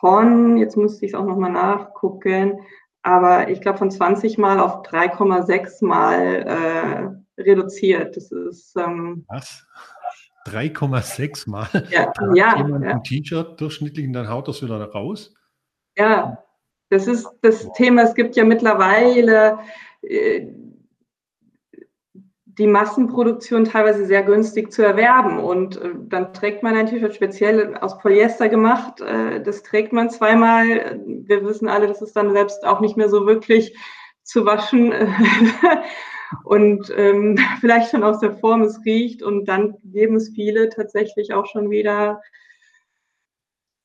von, 0.03 0.57
jetzt 0.57 0.75
müsste 0.75 1.05
ich 1.05 1.13
es 1.13 1.17
auch 1.17 1.23
nochmal 1.23 1.53
nachgucken, 1.53 2.59
aber 3.03 3.47
ich 3.47 3.61
glaube 3.61 3.77
von 3.77 3.89
20 3.89 4.37
Mal 4.37 4.59
auf 4.59 4.81
3,6 4.85 5.85
Mal 5.85 7.15
äh, 7.37 7.41
reduziert. 7.41 8.17
Das 8.17 8.29
ist. 8.29 8.75
Ähm, 8.75 9.23
Was? 9.29 9.65
3,6 10.47 11.49
Mal? 11.49 11.69
Ja, 11.89 12.11
ja, 12.33 12.57
jemand 12.57 12.83
ja. 12.83 12.91
ein 12.91 13.03
T-Shirt 13.03 13.61
durchschnittlich 13.61 14.05
und 14.05 14.11
dann 14.11 14.27
haut 14.27 14.49
das 14.49 14.61
wieder 14.61 14.83
raus? 14.91 15.33
Ja, 15.97 16.43
das 16.89 17.07
ist 17.07 17.29
das 17.41 17.71
Thema. 17.71 18.01
Es 18.01 18.13
gibt 18.13 18.35
ja 18.35 18.43
mittlerweile 18.43 19.59
äh, 20.01 20.47
die 22.57 22.67
Massenproduktion 22.67 23.65
teilweise 23.65 24.05
sehr 24.05 24.23
günstig 24.23 24.71
zu 24.71 24.83
erwerben. 24.83 25.39
Und 25.39 25.77
äh, 25.77 25.91
dann 26.07 26.33
trägt 26.33 26.63
man 26.63 26.75
ein 26.75 26.87
T-Shirt 26.87 27.15
speziell 27.15 27.75
aus 27.77 27.97
Polyester 27.97 28.49
gemacht. 28.49 29.01
Äh, 29.01 29.41
das 29.41 29.63
trägt 29.63 29.93
man 29.93 30.09
zweimal. 30.09 30.99
Wir 31.05 31.43
wissen 31.43 31.67
alle, 31.67 31.87
das 31.87 32.01
ist 32.01 32.15
dann 32.15 32.33
selbst 32.33 32.63
auch 32.65 32.79
nicht 32.79 32.97
mehr 32.97 33.09
so 33.09 33.25
wirklich 33.25 33.75
zu 34.23 34.45
waschen. 34.45 34.93
und 36.43 36.93
ähm, 36.95 37.37
vielleicht 37.59 37.91
schon 37.91 38.03
aus 38.03 38.19
der 38.19 38.33
Form 38.33 38.61
es 38.61 38.79
riecht. 38.85 39.23
Und 39.23 39.45
dann 39.45 39.75
geben 39.83 40.15
es 40.15 40.29
viele 40.29 40.69
tatsächlich 40.69 41.33
auch 41.33 41.47
schon 41.47 41.69
wieder 41.71 42.21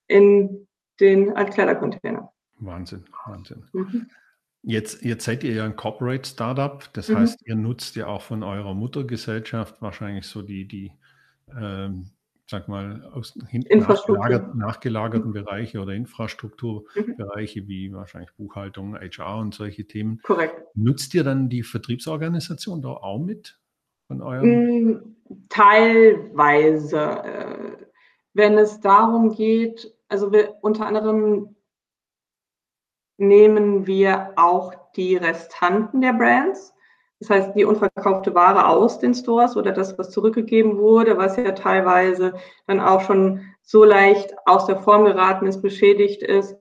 in 0.09 0.67
den 1.01 1.37
Altkleidercontainer. 1.37 2.33
Wahnsinn, 2.57 3.05
Wahnsinn. 3.27 3.65
Mhm. 3.73 4.11
Jetzt, 4.63 5.05
jetzt 5.05 5.25
seid 5.25 5.45
ihr 5.45 5.55
ja 5.55 5.65
ein 5.65 5.77
Corporate 5.77 6.29
Startup, 6.29 6.85
das 6.93 7.09
mhm. 7.09 7.19
heißt, 7.19 7.47
ihr 7.47 7.55
nutzt 7.55 7.97
ja 7.97 8.07
auch 8.07 8.23
von 8.23 8.43
eurer 8.43 8.75
Muttergesellschaft 8.75 9.81
wahrscheinlich 9.81 10.27
so 10.27 10.43
die, 10.43 10.67
die 10.67 10.93
ähm, 11.57 12.11
sag 12.49 12.67
mal, 12.67 13.05
aus 13.13 13.35
hinten 13.49 13.81
nachgelagert, 13.81 14.55
nachgelagerten 14.55 15.33
Bereiche 15.33 15.81
oder 15.81 15.93
Infrastrukturbereiche 15.93 17.63
mhm. 17.63 17.69
wie 17.69 17.93
wahrscheinlich 17.93 18.33
Buchhaltung, 18.37 18.97
HR 18.97 19.39
und 19.39 19.55
solche 19.55 19.87
Themen. 19.87 20.21
Korrekt. 20.23 20.55
Nutzt 20.75 21.15
ihr 21.15 21.25
dann 21.25 21.51
die 21.51 21.63
Vertriebsorganisation 21.63 22.81
da 22.81 22.89
auch 22.89 23.19
mit 23.19 23.61
von 24.07 24.23
eurem? 24.23 24.93
Mm, 24.93 25.17
teilweise. 25.51 26.99
Äh, 26.99 27.77
wenn 28.33 28.57
es 28.57 28.81
darum 28.81 29.35
geht, 29.35 29.93
also 30.09 30.33
wir 30.33 30.55
unter 30.63 30.87
anderem 30.87 31.55
nehmen 33.19 33.87
wir 33.87 34.31
auch 34.37 34.75
die 34.97 35.17
Restanten 35.17 36.01
der 36.01 36.15
Brands. 36.15 36.75
Das 37.21 37.31
heißt, 37.31 37.57
die 37.57 37.65
unverkaufte 37.65 38.35
Ware 38.35 38.69
aus 38.69 39.01
den 39.01 39.13
Stores 39.13 39.57
oder 39.57 39.73
das, 39.73 39.99
was 39.99 40.11
zurückgegeben 40.11 40.79
wurde, 40.79 41.19
was 41.19 41.37
ja 41.37 41.51
teilweise 41.51 42.35
dann 42.67 42.81
auch 42.81 43.01
schon 43.01 43.41
so 43.63 43.85
leicht 43.85 44.35
aus 44.47 44.67
der 44.67 44.81
Form 44.81 45.05
geraten 45.05 45.47
ist, 45.47 45.61
beschädigt 45.61 46.23
ist, 46.23 46.57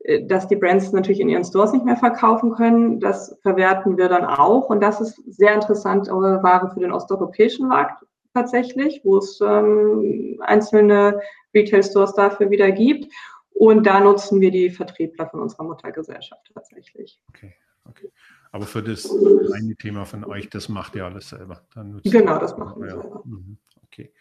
äh, 0.00 0.24
dass 0.24 0.48
die 0.48 0.56
Brands 0.56 0.92
natürlich 0.92 1.20
in 1.20 1.28
ihren 1.28 1.44
Stores 1.44 1.72
nicht 1.72 1.84
mehr 1.84 1.96
verkaufen 1.96 2.52
können. 2.54 3.00
Das 3.00 3.38
verwerten 3.42 3.98
wir 3.98 4.08
dann 4.08 4.24
auch. 4.24 4.70
Und 4.70 4.82
das 4.82 5.00
ist 5.00 5.22
sehr 5.26 5.52
interessant, 5.52 6.08
Ware 6.08 6.70
für 6.72 6.80
den 6.80 6.92
osteuropäischen 6.92 7.68
Markt 7.68 8.02
tatsächlich, 8.34 9.02
wo 9.04 9.18
es 9.18 9.40
ähm, 9.42 10.40
einzelne 10.40 11.20
Retail-Stores 11.54 12.14
dafür 12.14 12.48
wieder 12.48 12.70
gibt. 12.70 13.12
Und 13.62 13.86
da 13.86 14.00
nutzen 14.00 14.40
wir 14.40 14.50
die 14.50 14.70
Vertriebler 14.70 15.28
von 15.28 15.38
unserer 15.38 15.62
Muttergesellschaft 15.62 16.50
tatsächlich. 16.52 17.20
Okay, 17.28 17.54
okay. 17.84 18.10
Aber 18.50 18.66
für 18.66 18.82
das 18.82 19.08
eine 19.54 19.76
Thema 19.76 20.04
von 20.04 20.24
euch, 20.24 20.50
das 20.50 20.68
macht 20.68 20.96
ihr 20.96 21.04
alles 21.04 21.28
selber. 21.28 21.64
genau, 22.02 22.40
das 22.40 22.58
machen 22.58 22.82
wir 22.82 22.88
ja. 22.88 23.00
selber. 23.00 23.22
Mhm, 23.24 23.58
okay. 23.84 24.12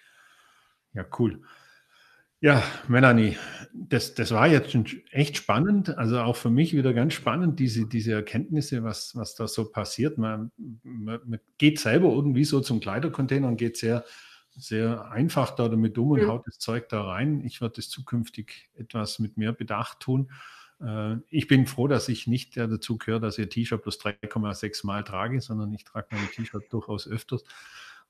Ja, 0.93 1.07
cool. 1.17 1.41
Ja, 2.39 2.61
Melanie, 2.87 3.35
das, 3.73 4.13
das 4.13 4.29
war 4.29 4.47
jetzt 4.47 4.73
schon 4.73 4.85
echt 5.09 5.37
spannend. 5.37 5.97
Also 5.97 6.19
auch 6.19 6.35
für 6.35 6.51
mich 6.51 6.75
wieder 6.75 6.93
ganz 6.93 7.13
spannend, 7.13 7.59
diese, 7.59 7.87
diese 7.87 8.13
Erkenntnisse, 8.13 8.83
was, 8.83 9.15
was 9.15 9.33
da 9.33 9.47
so 9.47 9.71
passiert. 9.71 10.19
Man, 10.19 10.51
man, 10.83 11.19
man 11.25 11.39
geht 11.57 11.79
selber 11.79 12.09
irgendwie 12.09 12.45
so 12.45 12.59
zum 12.59 12.79
Kleidercontainer 12.79 13.47
und 13.47 13.57
geht 13.57 13.75
sehr 13.75 14.05
sehr 14.55 15.11
einfach 15.11 15.55
da 15.55 15.69
damit 15.69 15.97
um 15.97 16.11
und 16.11 16.23
mhm. 16.23 16.27
haut 16.27 16.47
das 16.47 16.59
Zeug 16.59 16.89
da 16.89 17.03
rein. 17.03 17.43
Ich 17.45 17.61
werde 17.61 17.75
das 17.75 17.89
zukünftig 17.89 18.69
etwas 18.75 19.19
mit 19.19 19.37
mehr 19.37 19.53
Bedacht 19.53 19.99
tun. 19.99 20.31
Äh, 20.81 21.17
ich 21.29 21.47
bin 21.47 21.67
froh, 21.67 21.87
dass 21.87 22.09
ich 22.09 22.27
nicht 22.27 22.57
dazu 22.57 22.97
gehöre, 22.97 23.19
dass 23.19 23.37
ich 23.37 23.49
T-Shirt 23.49 23.81
plus 23.81 23.99
3,6 23.99 24.85
Mal 24.85 25.03
trage, 25.03 25.41
sondern 25.41 25.73
ich 25.73 25.83
trage 25.83 26.07
mein 26.11 26.29
T-Shirt 26.29 26.63
durchaus 26.71 27.07
öfters. 27.07 27.43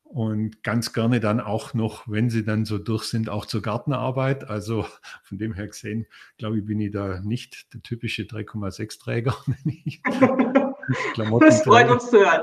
Und 0.03 0.61
ganz 0.61 0.91
gerne 0.91 1.21
dann 1.21 1.39
auch 1.39 1.73
noch, 1.73 2.05
wenn 2.05 2.29
sie 2.29 2.43
dann 2.43 2.65
so 2.65 2.77
durch 2.77 3.05
sind, 3.05 3.29
auch 3.29 3.45
zur 3.45 3.61
Gartenarbeit. 3.61 4.43
Also 4.43 4.85
von 5.23 5.37
dem 5.37 5.53
her 5.53 5.67
gesehen, 5.67 6.05
glaube 6.37 6.59
ich, 6.59 6.65
bin 6.65 6.81
ich 6.81 6.91
da 6.91 7.21
nicht 7.21 7.73
der 7.73 7.81
typische 7.81 8.23
3,6 8.23 8.99
Träger. 8.99 9.37
das 11.39 11.63
freut 11.63 11.89
uns 11.89 12.09
zu 12.09 12.19
hören. 12.19 12.41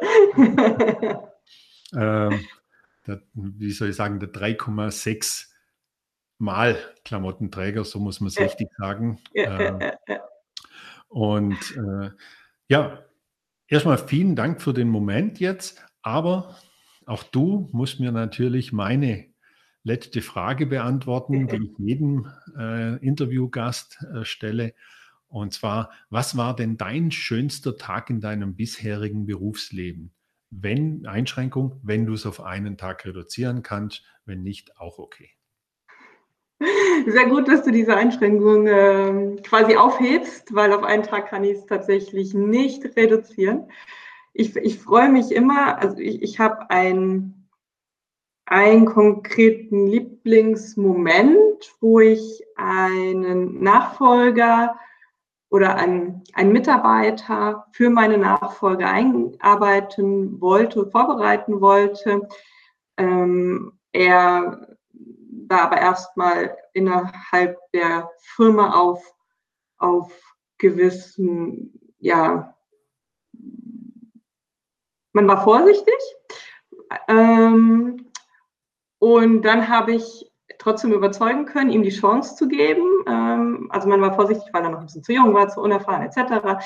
ähm, 1.94 2.40
der, 3.08 3.22
wie 3.34 3.72
soll 3.72 3.88
ich 3.90 3.96
sagen, 3.96 4.20
der 4.20 4.32
3,6 4.32 5.46
Mal 6.40 6.78
Klamottenträger, 7.04 7.84
so 7.84 7.98
muss 7.98 8.20
man 8.20 8.28
es 8.28 8.38
richtig 8.38 8.68
sagen. 8.78 9.18
Äh, 9.34 9.92
und 11.08 11.58
äh, 11.76 12.10
ja, 12.68 13.04
erstmal 13.66 13.98
vielen 13.98 14.36
Dank 14.36 14.62
für 14.62 14.72
den 14.72 14.88
Moment 14.88 15.40
jetzt, 15.40 15.84
aber 16.02 16.56
auch 17.06 17.24
du 17.24 17.68
musst 17.72 17.98
mir 17.98 18.12
natürlich 18.12 18.72
meine 18.72 19.26
letzte 19.82 20.20
Frage 20.22 20.66
beantworten, 20.66 21.48
die 21.48 21.56
ich 21.56 21.78
jedem 21.78 22.30
äh, 22.56 22.96
Interviewgast 23.04 23.98
äh, 24.14 24.24
stelle. 24.24 24.74
Und 25.28 25.54
zwar, 25.54 25.90
was 26.10 26.36
war 26.36 26.54
denn 26.54 26.76
dein 26.76 27.10
schönster 27.10 27.76
Tag 27.76 28.10
in 28.10 28.20
deinem 28.20 28.54
bisherigen 28.54 29.26
Berufsleben? 29.26 30.12
Wenn 30.50 31.06
Einschränkung, 31.06 31.80
wenn 31.82 32.06
du 32.06 32.14
es 32.14 32.26
auf 32.26 32.40
einen 32.40 32.76
Tag 32.76 33.04
reduzieren 33.04 33.62
kannst, 33.62 34.04
wenn 34.24 34.42
nicht, 34.42 34.78
auch 34.80 34.98
okay. 34.98 35.30
Sehr 37.06 37.26
gut, 37.26 37.46
dass 37.48 37.62
du 37.62 37.70
diese 37.70 37.96
Einschränkung 37.96 38.66
äh, 38.66 39.36
quasi 39.42 39.76
aufhebst, 39.76 40.54
weil 40.54 40.72
auf 40.72 40.82
einen 40.82 41.04
Tag 41.04 41.28
kann 41.28 41.44
ich 41.44 41.58
es 41.58 41.66
tatsächlich 41.66 42.34
nicht 42.34 42.96
reduzieren. 42.96 43.70
Ich, 44.32 44.56
ich 44.56 44.78
freue 44.78 45.08
mich 45.08 45.30
immer, 45.30 45.78
also 45.78 45.98
ich, 45.98 46.22
ich 46.22 46.40
habe 46.40 46.68
einen, 46.70 47.48
einen 48.46 48.86
konkreten 48.86 49.86
Lieblingsmoment, 49.86 51.76
wo 51.80 52.00
ich 52.00 52.42
einen 52.56 53.62
Nachfolger 53.62 54.78
oder 55.50 55.76
ein, 55.76 56.22
ein 56.34 56.52
Mitarbeiter 56.52 57.66
für 57.72 57.90
meine 57.90 58.18
Nachfolge 58.18 58.86
einarbeiten 58.86 60.40
wollte, 60.40 60.90
vorbereiten 60.90 61.60
wollte. 61.60 62.28
Ähm, 62.96 63.78
er 63.92 64.76
war 65.48 65.62
aber 65.62 65.78
erstmal 65.78 66.56
innerhalb 66.74 67.56
der 67.72 68.10
Firma 68.18 68.78
auf, 68.78 69.02
auf 69.78 70.12
gewissen, 70.58 71.72
ja, 71.98 72.54
man 75.12 75.26
war 75.26 75.42
vorsichtig. 75.42 75.94
Ähm, 77.08 78.10
und 78.98 79.42
dann 79.42 79.68
habe 79.68 79.92
ich 79.92 80.27
trotzdem 80.58 80.92
überzeugen 80.92 81.46
können, 81.46 81.70
ihm 81.70 81.82
die 81.82 81.90
Chance 81.90 82.36
zu 82.36 82.48
geben. 82.48 82.84
Ähm, 83.06 83.68
also 83.70 83.88
man 83.88 84.00
war 84.00 84.14
vorsichtig, 84.14 84.48
weil 84.52 84.64
er 84.64 84.70
noch 84.70 84.80
ein 84.80 84.86
bisschen 84.86 85.04
zu 85.04 85.12
jung 85.12 85.34
war, 85.34 85.48
zu 85.48 85.60
unerfahren 85.60 86.02
etc. 86.02 86.62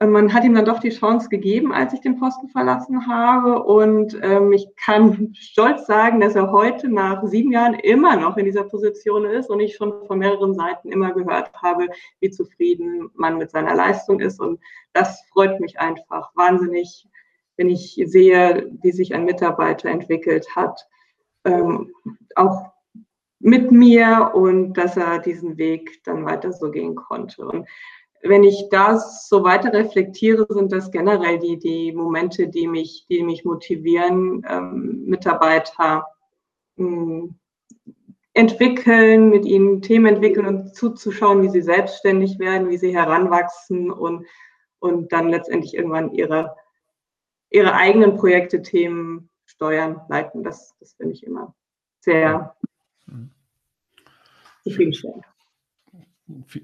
Man 0.00 0.34
hat 0.34 0.44
ihm 0.44 0.54
dann 0.54 0.64
doch 0.64 0.80
die 0.80 0.90
Chance 0.90 1.28
gegeben, 1.28 1.72
als 1.72 1.92
ich 1.92 2.00
den 2.00 2.18
Posten 2.18 2.48
verlassen 2.48 3.06
habe. 3.06 3.62
Und 3.62 4.18
ähm, 4.22 4.52
ich 4.52 4.66
kann 4.76 5.32
stolz 5.34 5.86
sagen, 5.86 6.20
dass 6.20 6.34
er 6.34 6.50
heute 6.50 6.88
nach 6.88 7.24
sieben 7.24 7.52
Jahren 7.52 7.74
immer 7.74 8.16
noch 8.16 8.36
in 8.36 8.44
dieser 8.44 8.64
Position 8.64 9.24
ist 9.24 9.48
und 9.50 9.60
ich 9.60 9.76
schon 9.76 10.04
von 10.06 10.18
mehreren 10.18 10.54
Seiten 10.54 10.90
immer 10.90 11.12
gehört 11.12 11.52
habe, 11.54 11.88
wie 12.20 12.30
zufrieden 12.30 13.10
man 13.14 13.38
mit 13.38 13.50
seiner 13.50 13.74
Leistung 13.74 14.20
ist. 14.20 14.40
Und 14.40 14.60
das 14.92 15.22
freut 15.32 15.60
mich 15.60 15.78
einfach 15.78 16.30
wahnsinnig, 16.34 17.08
wenn 17.56 17.68
ich 17.68 17.94
sehe, 18.06 18.70
wie 18.82 18.92
sich 18.92 19.14
ein 19.14 19.24
Mitarbeiter 19.24 19.88
entwickelt 19.88 20.56
hat. 20.56 20.86
Ähm, 21.44 21.92
auch 22.34 22.73
mit 23.40 23.70
mir 23.70 24.32
und 24.34 24.74
dass 24.74 24.96
er 24.96 25.18
diesen 25.18 25.58
Weg 25.58 26.02
dann 26.04 26.24
weiter 26.24 26.52
so 26.52 26.70
gehen 26.70 26.94
konnte. 26.94 27.46
Und 27.46 27.68
wenn 28.22 28.42
ich 28.42 28.68
das 28.70 29.28
so 29.28 29.44
weiter 29.44 29.72
reflektiere, 29.72 30.46
sind 30.48 30.72
das 30.72 30.90
generell 30.90 31.38
die, 31.38 31.58
die 31.58 31.92
Momente, 31.92 32.48
die 32.48 32.66
mich, 32.66 33.06
die 33.10 33.22
mich 33.22 33.44
motivieren, 33.44 34.44
ähm, 34.48 35.04
Mitarbeiter 35.04 36.06
mh, 36.76 36.86
hm, 36.86 37.34
entwickeln, 38.32 39.28
mit 39.28 39.44
ihnen 39.44 39.80
Themen 39.82 40.06
entwickeln 40.06 40.46
und 40.46 40.74
zuzuschauen, 40.74 41.42
wie 41.42 41.50
sie 41.50 41.62
selbstständig 41.62 42.38
werden, 42.38 42.68
wie 42.68 42.78
sie 42.78 42.96
heranwachsen 42.96 43.90
und, 43.92 44.26
und 44.80 45.12
dann 45.12 45.28
letztendlich 45.28 45.74
irgendwann 45.74 46.12
ihre, 46.12 46.56
ihre 47.50 47.74
eigenen 47.74 48.16
Projekte, 48.16 48.62
Themen 48.62 49.30
steuern, 49.44 50.00
leiten. 50.08 50.42
Das, 50.42 50.74
das 50.80 50.94
finde 50.94 51.12
ich 51.12 51.24
immer 51.24 51.54
sehr 52.00 52.56
zufriedenstellend. 54.64 55.24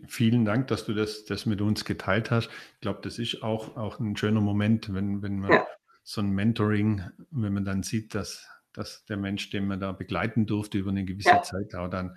Vielen 0.06 0.46
Dank, 0.46 0.68
dass 0.68 0.86
du 0.86 0.94
das, 0.94 1.26
das 1.26 1.44
mit 1.44 1.60
uns 1.60 1.84
geteilt 1.84 2.30
hast. 2.30 2.48
Ich 2.74 2.80
glaube, 2.80 3.00
das 3.02 3.18
ist 3.18 3.42
auch, 3.42 3.76
auch 3.76 4.00
ein 4.00 4.16
schöner 4.16 4.40
Moment, 4.40 4.92
wenn, 4.94 5.20
wenn 5.22 5.38
man 5.38 5.50
ja. 5.50 5.66
so 6.02 6.22
ein 6.22 6.30
Mentoring, 6.30 7.02
wenn 7.30 7.52
man 7.52 7.66
dann 7.66 7.82
sieht, 7.82 8.14
dass, 8.14 8.48
dass 8.72 9.04
der 9.04 9.18
Mensch, 9.18 9.50
den 9.50 9.66
man 9.66 9.78
da 9.78 9.92
begleiten 9.92 10.46
durfte 10.46 10.78
über 10.78 10.90
eine 10.90 11.04
gewisse 11.04 11.28
ja. 11.28 11.42
Zeit, 11.42 11.74
auch 11.74 11.88
dann 11.88 12.16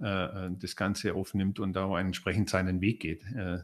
äh, 0.00 0.06
äh, 0.46 0.50
das 0.56 0.76
Ganze 0.76 1.14
aufnimmt 1.14 1.58
und 1.58 1.76
auch 1.76 1.96
entsprechend 1.96 2.48
seinen 2.48 2.80
Weg 2.80 3.00
geht. 3.00 3.24
Äh, 3.34 3.58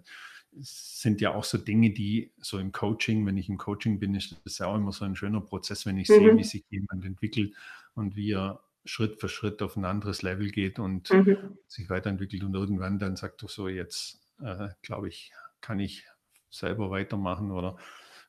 es 0.59 1.01
sind 1.01 1.21
ja 1.21 1.33
auch 1.33 1.45
so 1.45 1.59
Dinge, 1.59 1.91
die 1.91 2.33
so 2.39 2.59
im 2.59 2.73
Coaching, 2.73 3.25
wenn 3.27 3.37
ich 3.37 3.49
im 3.49 3.59
Coaching 3.59 4.01
bin, 4.01 4.17
ist 4.17 4.37
das 4.45 4.59
ja 4.59 4.67
auch 4.67 4.77
immer 4.77 4.91
so 4.91 5.05
ein 5.05 5.15
schöner 5.15 5.41
Prozess, 5.41 5.87
wenn 5.87 5.99
ich 5.99 6.09
mhm. 6.09 6.15
sehe, 6.15 6.37
wie 6.37 6.45
sich 6.45 6.65
jemand 6.71 7.05
entwickelt 7.05 7.55
und 7.95 8.17
wie 8.17 8.33
er 8.33 8.61
Schritt 8.91 9.21
für 9.21 9.29
Schritt 9.29 9.63
auf 9.63 9.77
ein 9.77 9.85
anderes 9.85 10.23
Level 10.23 10.51
geht 10.51 10.81
und 10.81 11.11
mhm. 11.11 11.59
sich 11.69 11.89
weiterentwickelt 11.89 12.43
und 12.43 12.55
irgendwann 12.55 12.99
dann 12.99 13.15
sagt 13.15 13.41
du 13.41 13.47
so, 13.47 13.69
jetzt 13.69 14.21
äh, 14.43 14.69
glaube 14.83 15.09
ich, 15.09 15.33
kann 15.61 15.79
ich 15.79 16.07
selber 16.51 16.91
weitermachen 16.91 17.53
oder 17.53 17.77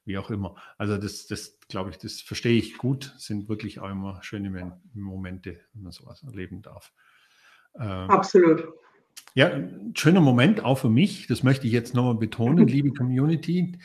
wie 0.05 0.19
auch 0.19 0.29
immer. 0.29 0.55
Also 0.77 0.97
das, 0.97 1.25
das 1.25 1.59
glaube 1.67 1.89
ich, 1.89 1.97
das 1.97 2.21
verstehe 2.21 2.57
ich 2.59 2.77
gut, 2.77 3.11
sind 3.17 3.49
wirklich 3.49 3.79
auch 3.79 3.89
immer 3.89 4.21
schöne 4.21 4.79
Momente, 4.93 5.61
wenn 5.73 5.81
man 5.81 5.91
sowas 5.91 6.21
erleben 6.21 6.61
darf. 6.61 6.93
Ähm, 7.75 8.11
Absolut. 8.11 8.67
Ja, 9.33 9.47
ein 9.47 9.93
schöner 9.97 10.21
Moment 10.21 10.63
auch 10.63 10.77
für 10.77 10.89
mich, 10.89 11.25
das 11.25 11.41
möchte 11.41 11.65
ich 11.65 11.73
jetzt 11.73 11.95
nochmal 11.95 12.15
betonen, 12.15 12.67
liebe 12.67 12.93
Community. 12.93 13.79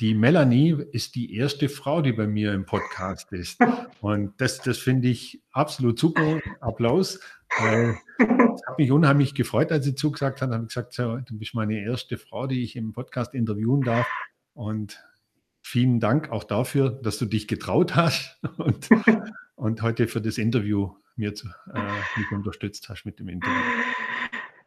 Die 0.00 0.14
Melanie 0.14 0.76
ist 0.90 1.14
die 1.14 1.36
erste 1.36 1.68
Frau, 1.68 2.02
die 2.02 2.12
bei 2.12 2.26
mir 2.26 2.52
im 2.52 2.66
Podcast 2.66 3.32
ist. 3.32 3.60
Und 4.00 4.32
das, 4.38 4.60
das 4.60 4.78
finde 4.78 5.08
ich 5.08 5.40
absolut 5.52 5.98
super. 5.98 6.40
Applaus. 6.60 7.20
Äh, 7.58 7.94
hat 8.18 8.78
mich 8.78 8.90
unheimlich 8.90 9.34
gefreut, 9.34 9.70
als 9.70 9.84
sie 9.84 9.94
zugesagt 9.94 10.42
hat. 10.42 10.50
Habe 10.50 10.64
ich 10.64 10.74
gesagt, 10.74 10.98
du 10.98 11.38
bist 11.38 11.54
meine 11.54 11.78
erste 11.80 12.18
Frau, 12.18 12.48
die 12.48 12.64
ich 12.64 12.74
im 12.74 12.92
Podcast 12.92 13.34
interviewen 13.34 13.82
darf. 13.82 14.08
Und 14.52 15.00
vielen 15.62 16.00
Dank 16.00 16.30
auch 16.30 16.44
dafür, 16.44 16.90
dass 16.90 17.18
du 17.18 17.26
dich 17.26 17.46
getraut 17.46 17.94
hast 17.94 18.38
und, 18.58 18.88
und 19.54 19.82
heute 19.82 20.08
für 20.08 20.20
das 20.20 20.38
Interview 20.38 20.92
mir 21.16 21.34
zu, 21.34 21.48
äh, 21.72 21.80
mich 22.18 22.30
unterstützt 22.32 22.88
hast 22.88 23.04
mit 23.04 23.20
dem 23.20 23.28
Interview. 23.28 23.62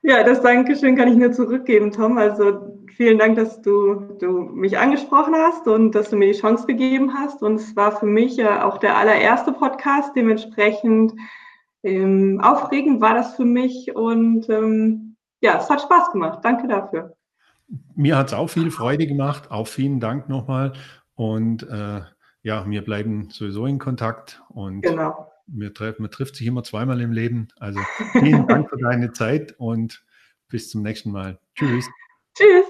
Ja, 0.08 0.24
das 0.24 0.42
Dankeschön 0.42 0.96
kann 0.96 1.10
ich 1.10 1.18
nur 1.18 1.34
zurückgeben, 1.34 1.92
Tom. 1.92 2.18
Also 2.18 2.80
vielen 2.96 3.20
Dank, 3.20 3.36
dass 3.36 3.62
du, 3.62 4.16
du 4.22 4.40
mich 4.40 4.78
angesprochen 4.78 5.36
hast 5.36 5.68
und 5.68 5.92
dass 5.92 6.12
du 6.12 6.16
mir 6.16 6.32
die 6.32 6.40
Chance 6.40 6.66
gegeben 6.66 7.14
hast. 7.14 7.44
Und 7.44 7.56
es 7.56 7.76
war 7.76 7.92
für 7.92 8.06
mich 8.06 8.38
ja 8.38 8.64
auch 8.64 8.78
der 8.78 8.96
allererste 8.96 9.52
Podcast. 9.52 10.16
Dementsprechend 10.16 11.12
ähm, 11.84 12.40
aufregend 12.42 13.02
war 13.02 13.16
das 13.16 13.36
für 13.36 13.44
mich 13.44 13.94
und 13.98 14.50
ähm, 14.50 15.18
ja, 15.42 15.58
es 15.58 15.70
hat 15.70 15.82
Spaß 15.82 16.14
gemacht. 16.14 16.40
Danke 16.42 16.70
dafür. 16.70 17.14
Mir 17.94 18.16
hat 18.16 18.28
es 18.28 18.34
auch 18.34 18.48
viel 18.48 18.72
Freude 18.72 19.08
gemacht. 19.08 19.52
Auch 19.52 19.68
vielen 19.68 20.00
Dank 20.00 20.30
nochmal. 20.30 20.72
Und 21.16 21.64
äh, 21.64 22.00
ja, 22.44 22.66
wir 22.66 22.82
bleiben 22.82 23.28
sowieso 23.30 23.66
in 23.66 23.78
Kontakt 23.78 24.42
und 24.48 24.84
genau 24.84 25.28
wir 25.48 25.74
man 26.00 26.12
trifft 26.12 26.36
sich 26.36 26.48
immer 26.48 26.64
zweimal 26.64 27.02
im 27.02 27.12
Leben. 27.12 27.48
Also 27.58 27.80
vielen 28.12 28.48
Dank 28.48 28.70
für 28.70 28.78
deine 28.78 29.12
Zeit 29.14 29.56
und 29.58 30.04
bis 30.50 30.70
zum 30.70 30.84
nächsten 30.84 31.12
Mal. 31.12 31.40
Tschüss. 31.56 31.86
Tschüss. 32.38 32.66